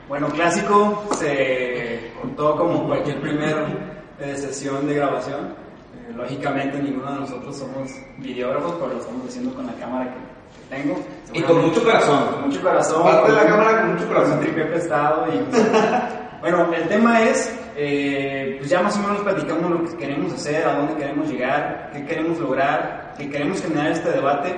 Bueno, 0.09 0.29
clásico, 0.29 1.05
se 1.19 2.13
contó 2.21 2.57
como 2.57 2.87
cualquier 2.87 3.21
primer 3.21 3.57
eh, 4.19 4.37
sesión 4.37 4.87
de 4.87 4.95
grabación. 4.95 5.55
Eh, 5.95 6.13
lógicamente 6.15 6.79
ninguno 6.83 7.13
de 7.15 7.21
nosotros 7.21 7.57
somos 7.57 7.91
videógrafos, 8.19 8.75
pero 8.75 8.89
lo 8.95 8.99
estamos 9.01 9.29
haciendo 9.29 9.55
con 9.55 9.67
la 9.67 9.73
cámara 9.75 10.13
que, 10.13 10.77
que 10.77 10.77
tengo. 10.83 11.01
Y 11.33 11.43
con 11.43 11.63
mucho 11.63 11.83
corazón. 11.83 12.27
Con 12.33 12.49
mucho 12.49 12.61
corazón. 12.63 13.03
Parte 13.03 13.31
de 13.33 13.37
la 13.39 13.47
cámara 13.47 13.81
con 13.81 13.95
mucho 13.95 14.09
corazón. 14.09 14.33
un 14.39 14.41
tripé 14.41 14.65
prestado 14.67 15.27
y... 15.33 15.39
bueno, 16.45 16.75
el 16.75 16.87
tema 16.89 17.23
es, 17.23 17.59
eh, 17.75 18.57
pues 18.59 18.69
ya 18.69 18.83
más 18.83 18.95
o 18.99 19.01
menos 19.01 19.23
platicamos 19.23 19.71
lo 19.71 19.83
que 19.83 19.97
queremos 19.97 20.31
hacer, 20.35 20.67
a 20.67 20.75
dónde 20.75 20.95
queremos 20.95 21.31
llegar, 21.31 21.91
qué 21.95 22.05
queremos 22.05 22.39
lograr, 22.39 23.15
qué 23.17 23.31
queremos 23.31 23.63
generar 23.63 23.93
este 23.93 24.11
debate. 24.11 24.55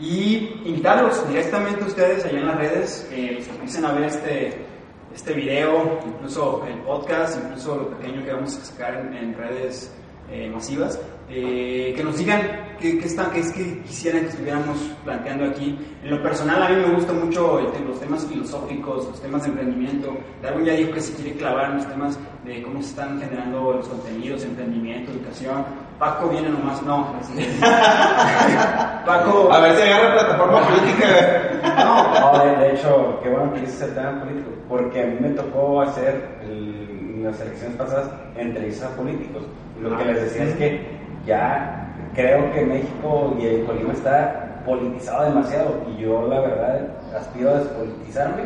Y 0.00 0.62
invitarlos 0.64 1.28
directamente 1.28 1.84
a 1.84 1.86
ustedes 1.86 2.24
allá 2.24 2.40
en 2.40 2.46
las 2.48 2.58
redes, 2.58 3.08
eh, 3.12 3.40
que 3.44 3.50
empiecen 3.50 3.84
a 3.84 3.92
ver 3.92 4.04
este, 4.06 4.66
este 5.14 5.32
video, 5.32 6.00
incluso 6.04 6.64
el 6.66 6.80
podcast, 6.80 7.38
incluso 7.40 7.76
lo 7.76 7.90
pequeño 7.90 8.24
que 8.24 8.32
vamos 8.32 8.56
a 8.56 8.64
sacar 8.64 8.96
en, 8.96 9.14
en 9.14 9.38
redes 9.38 9.94
eh, 10.32 10.50
masivas, 10.52 11.00
eh, 11.30 11.92
que 11.96 12.02
nos 12.04 12.16
digan 12.18 12.40
qué, 12.80 12.98
qué, 12.98 13.06
están, 13.06 13.30
qué 13.32 13.40
es 13.40 13.52
que 13.52 13.80
quisieran 13.82 14.22
que 14.22 14.28
estuviéramos 14.28 14.78
planteando 15.04 15.44
aquí. 15.46 15.78
En 16.02 16.10
lo 16.10 16.22
personal, 16.22 16.62
a 16.62 16.68
mí 16.68 16.76
me 16.76 16.94
gustan 16.94 17.24
mucho 17.24 17.60
los 17.86 18.00
temas 18.00 18.24
filosóficos, 18.26 19.06
los 19.08 19.20
temas 19.20 19.42
de 19.42 19.48
emprendimiento. 19.48 20.16
Darwin 20.42 20.64
ya 20.64 20.72
dijo 20.74 20.92
que 20.92 21.00
se 21.00 21.12
quiere 21.14 21.32
clavar 21.38 21.70
en 21.70 21.76
los 21.78 21.88
temas 21.88 22.18
de 22.44 22.62
cómo 22.62 22.80
se 22.82 22.88
están 22.90 23.20
generando 23.20 23.72
los 23.74 23.88
contenidos, 23.88 24.44
emprendimiento, 24.44 25.10
educación. 25.12 25.64
Paco 25.98 26.28
viene 26.28 26.48
nomás, 26.48 26.80
no. 26.82 27.12
así 27.20 27.32
que- 27.34 27.48
Paco, 29.04 29.52
A 29.52 29.60
ver 29.60 29.76
si 29.76 29.82
agarra 29.82 30.14
plataforma 30.14 30.60
política. 30.68 31.50
no, 31.76 32.20
No, 32.38 32.44
de, 32.44 32.56
de 32.56 32.74
hecho, 32.74 33.20
qué 33.22 33.28
bueno 33.30 33.52
que 33.54 33.60
dices 33.60 33.82
el 33.82 33.94
tema 33.94 34.20
político, 34.20 34.50
porque 34.68 35.02
a 35.02 35.06
mí 35.06 35.16
me 35.20 35.30
tocó 35.30 35.82
hacer 35.82 36.38
el- 36.42 36.86
en 37.18 37.24
las 37.24 37.40
elecciones 37.40 37.76
pasadas 37.76 38.10
entrevistas 38.36 38.92
a 38.92 38.96
políticos. 38.96 39.42
Y 39.78 39.82
lo 39.82 39.96
que 39.98 40.04
les 40.04 40.22
decía 40.22 40.44
es 40.44 40.54
que 40.54 40.97
ya 41.28 41.94
creo 42.14 42.50
que 42.52 42.64
México 42.64 43.36
y 43.38 43.46
el 43.46 43.64
Colima 43.64 43.92
está 43.92 44.62
politizado 44.66 45.26
demasiado 45.26 45.80
y 45.96 46.02
yo 46.02 46.26
la 46.28 46.40
verdad 46.40 46.88
aspiro 47.16 47.50
a 47.50 47.58
despolitizarme 47.60 48.42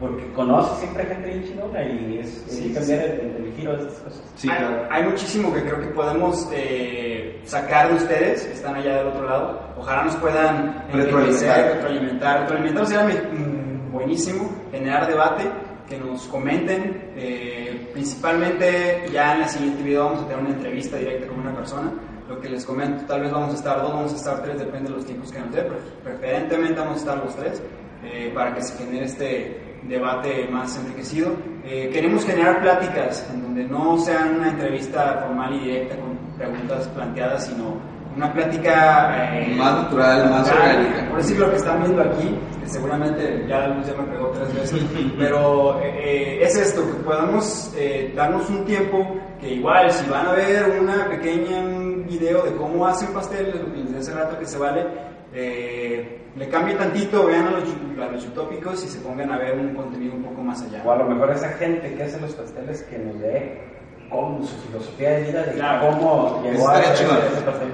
porque 0.00 0.30
conoce 0.32 0.80
siempre 0.80 1.04
gente 1.06 1.28
bien 1.28 1.44
chingona 1.44 1.82
y 1.84 2.18
es, 2.18 2.44
Sí, 2.48 2.68
es 2.70 2.78
cambiar 2.78 3.00
el, 3.04 3.46
el 3.46 3.52
giro 3.56 3.72
de 3.76 3.78
estas 3.84 3.98
cosas. 4.00 4.22
Sí, 4.36 4.50
hay, 4.50 4.58
claro. 4.58 4.82
hay 4.90 5.02
muchísimo 5.04 5.54
que 5.54 5.62
creo 5.62 5.80
que 5.80 5.86
podemos 5.88 6.48
eh, 6.52 7.40
sacar 7.44 7.88
de 7.88 7.94
ustedes, 7.94 8.42
que 8.44 8.52
están 8.54 8.74
allá 8.74 8.96
del 8.98 9.06
otro 9.06 9.28
lado. 9.28 9.60
Ojalá 9.78 10.04
nos 10.04 10.16
puedan 10.16 10.84
enriquecer, 10.92 11.06
Retroalimentar. 11.48 11.74
retroalimentar. 11.74 12.40
Retroalimentar 12.40 12.86
sería 12.86 13.04
mm, 13.32 13.92
buenísimo, 13.92 14.50
generar 14.72 15.06
debate, 15.06 15.44
que 15.88 15.98
nos 15.98 16.26
comenten. 16.28 17.12
eh, 17.16 17.90
principalmente 17.92 19.08
ya 19.12 19.34
en 19.34 19.40
la 19.40 19.48
siguiente 19.48 19.82
video 19.82 20.04
vamos 20.04 20.22
a 20.22 20.28
tener 20.28 20.44
una 20.44 20.54
entrevista 20.54 20.96
directa 20.96 21.26
con 21.28 21.40
una 21.40 21.54
persona. 21.54 21.92
Lo 22.28 22.40
que 22.40 22.48
les 22.48 22.64
comento, 22.64 23.04
tal 23.04 23.20
vez 23.20 23.30
vamos 23.30 23.52
a 23.52 23.56
estar 23.56 23.82
dos, 23.82 23.92
vamos 23.92 24.12
a 24.12 24.16
estar 24.16 24.42
tres, 24.42 24.58
depende 24.58 24.90
de 24.90 24.96
los 24.96 25.04
tiempos 25.04 25.30
que 25.30 25.38
nos 25.38 25.52
dé, 25.52 25.62
pero 25.62 25.76
preferentemente 26.02 26.80
vamos 26.80 26.96
a 26.96 26.98
estar 26.98 27.18
los 27.18 27.36
tres 27.36 27.62
eh, 28.02 28.32
para 28.34 28.54
que 28.54 28.62
se 28.62 28.76
genere 28.78 29.04
este 29.04 29.78
debate 29.82 30.48
más 30.50 30.76
enriquecido. 30.78 31.32
Eh, 31.64 31.90
queremos 31.92 32.24
generar 32.24 32.60
pláticas 32.62 33.28
en 33.32 33.42
donde 33.42 33.64
no 33.64 33.98
sea 33.98 34.30
una 34.34 34.48
entrevista 34.48 35.22
formal 35.26 35.54
y 35.54 35.60
directa 35.60 35.96
con 35.96 36.16
preguntas 36.38 36.88
planteadas, 36.88 37.46
sino 37.46 37.78
una 38.16 38.32
plática 38.32 39.38
eh, 39.38 39.54
Más 39.56 39.82
natural, 39.82 40.30
más 40.30 40.50
orgánica. 40.50 41.08
Por 41.08 41.18
decir 41.18 41.38
lo 41.38 41.50
que 41.50 41.56
están 41.56 41.82
viendo 41.82 42.02
aquí, 42.02 42.38
que 42.60 42.66
seguramente 42.68 43.44
ya 43.48 43.60
la 43.60 43.68
luz 43.68 43.86
ya 43.86 43.94
me 43.94 44.04
pegó 44.04 44.28
tres 44.28 44.54
veces, 44.54 44.82
pero 45.18 45.80
eh, 45.80 45.94
eh, 45.98 46.38
es 46.42 46.56
esto, 46.56 46.86
que 46.86 47.02
podamos 47.04 47.72
eh, 47.76 48.12
darnos 48.14 48.48
un 48.50 48.64
tiempo 48.64 49.16
que 49.40 49.54
igual 49.54 49.90
si 49.90 50.08
van 50.08 50.26
a 50.26 50.32
ver 50.32 50.78
una 50.80 51.08
pequeña 51.08 51.60
un 51.60 52.06
video 52.06 52.42
de 52.42 52.52
cómo 52.52 52.86
hacen 52.86 53.08
pasteles, 53.12 53.54
lo 53.54 53.72
que 53.72 53.78
les 53.78 53.94
hace 53.94 54.14
rato 54.14 54.38
que 54.38 54.46
se 54.46 54.58
vale, 54.58 54.86
eh, 55.32 56.20
le 56.36 56.48
cambie 56.48 56.74
tantito, 56.74 57.26
vean 57.26 57.46
a 57.46 57.50
los, 57.52 57.64
a 58.00 58.12
los 58.12 58.26
utópicos 58.26 58.84
y 58.84 58.88
se 58.88 58.98
pongan 59.00 59.32
a 59.32 59.38
ver 59.38 59.58
un 59.58 59.74
contenido 59.74 60.14
un 60.14 60.22
poco 60.22 60.42
más 60.42 60.62
allá. 60.62 60.82
O 60.84 60.92
a 60.92 60.96
lo 60.96 61.08
mejor 61.08 61.30
esa 61.30 61.48
gente 61.50 61.94
que 61.94 62.02
hace 62.02 62.20
los 62.20 62.34
pasteles 62.34 62.82
que 62.84 62.98
nos 62.98 63.20
dé 63.20 63.73
cómo 64.14 64.42
su 64.42 64.56
filosofía 64.66 65.10
de 65.10 65.20
vida 65.22 65.42
de 65.42 65.52
Claro. 65.52 65.88
cómo 65.90 66.42
llegó 66.42 66.68
a 66.68 66.72
pastel 66.74 66.94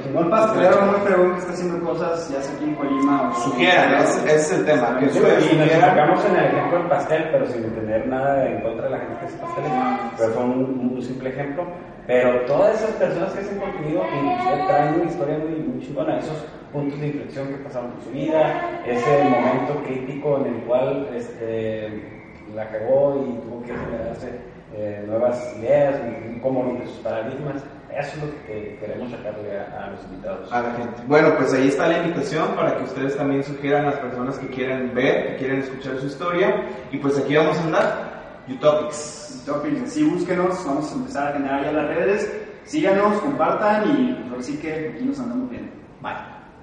chingón. 0.02 0.24
Un 0.24 0.30
pastelero 0.30 0.80
muy 0.82 1.00
fregón 1.00 1.32
que 1.34 1.38
está 1.40 1.52
haciendo 1.52 1.86
cosas, 1.86 2.30
ya 2.30 2.42
sea 2.42 2.54
aquí 2.56 2.64
en 2.64 2.74
Colima 2.74 3.30
o... 3.30 3.40
Sugieran, 3.42 3.94
ese, 4.02 4.34
es 4.34 4.52
el 4.52 4.64
tema. 4.64 4.98
Que 4.98 5.08
Sí, 5.10 5.20
nos 5.56 5.70
enfocamos 5.70 6.24
en 6.24 6.36
el 6.36 6.44
ejemplo 6.46 6.78
del 6.78 6.88
pastel, 6.88 7.28
pero 7.30 7.46
sin 7.46 7.62
tener 7.74 8.06
nada 8.06 8.46
en 8.46 8.60
contra 8.62 8.84
de 8.84 8.90
la 8.90 8.98
gente 8.98 9.14
que 9.20 9.26
hace 9.26 9.36
pasteles. 9.38 9.70
Pero 10.18 10.32
fue 10.32 10.44
un, 10.44 10.90
un 10.94 11.02
simple 11.02 11.28
ejemplo. 11.30 11.64
Pero 12.06 12.40
todas 12.46 12.74
esas 12.74 12.90
personas 12.96 13.32
que 13.32 13.40
hacen 13.40 13.58
contenido, 13.58 14.02
inclusive 14.04 14.66
traen 14.66 14.94
una 14.94 15.04
historia 15.04 15.38
muy, 15.38 15.54
muy 15.62 15.80
chingona, 15.86 16.18
esos 16.18 16.44
puntos 16.72 16.98
de 17.00 17.06
inflexión 17.08 17.48
que 17.48 17.54
pasaron 17.64 17.90
por 17.92 18.02
su 18.02 18.10
vida, 18.10 18.80
ese 18.86 19.24
momento 19.24 19.82
crítico 19.86 20.38
en 20.38 20.54
el 20.54 20.62
cual 20.64 21.08
este, 21.14 22.19
la 22.54 22.68
cagó 22.70 23.26
y 23.26 23.40
tuvo 23.40 23.62
que 23.62 23.72
generarse 23.76 24.38
eh, 24.74 25.04
nuevas 25.06 25.56
ideas, 25.58 26.00
cómo 26.42 26.62
romper 26.62 26.88
sus 26.88 26.98
paradigmas. 26.98 27.62
Eso 27.90 28.16
es 28.16 28.22
lo 28.22 28.30
que 28.46 28.78
queremos 28.78 29.10
sacarle 29.10 29.58
a, 29.58 29.84
a 29.84 29.90
los 29.90 30.04
invitados. 30.04 30.52
a 30.52 30.62
la 30.62 30.72
gente. 30.74 31.02
Bueno, 31.08 31.34
pues 31.36 31.52
ahí 31.54 31.68
está 31.68 31.88
la 31.88 31.98
invitación 31.98 32.54
para 32.54 32.76
que 32.76 32.84
ustedes 32.84 33.16
también 33.16 33.42
sugieran 33.42 33.86
a 33.86 33.90
las 33.90 33.98
personas 33.98 34.38
que 34.38 34.46
quieren 34.46 34.94
ver, 34.94 35.32
que 35.32 35.36
quieren 35.38 35.58
escuchar 35.58 35.98
su 35.98 36.06
historia. 36.06 36.68
Y 36.92 36.98
pues 36.98 37.18
aquí 37.18 37.34
vamos 37.36 37.58
a 37.58 37.62
andar. 37.64 38.10
Utopics. 38.48 39.42
Topics, 39.44 39.92
sí, 39.92 40.04
búsquenos, 40.04 40.64
vamos 40.64 40.90
a 40.92 40.94
empezar 40.94 41.28
a 41.28 41.32
generar 41.32 41.64
ya 41.64 41.72
las 41.72 41.88
redes, 41.88 42.32
síganos, 42.64 43.20
compartan 43.20 43.90
y 43.90 44.12
pues 44.14 44.30
ahora 44.30 44.42
sí 44.42 44.58
que 44.58 44.92
aquí 44.94 45.04
nos 45.04 45.18
andamos 45.18 45.50
viendo. 45.50 45.72
Bye. 46.02 46.12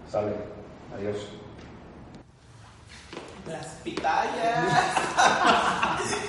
Sale. 0.07 0.31
Adiós. 0.95 1.46
Las 3.47 3.67
pitayas. 3.83 4.93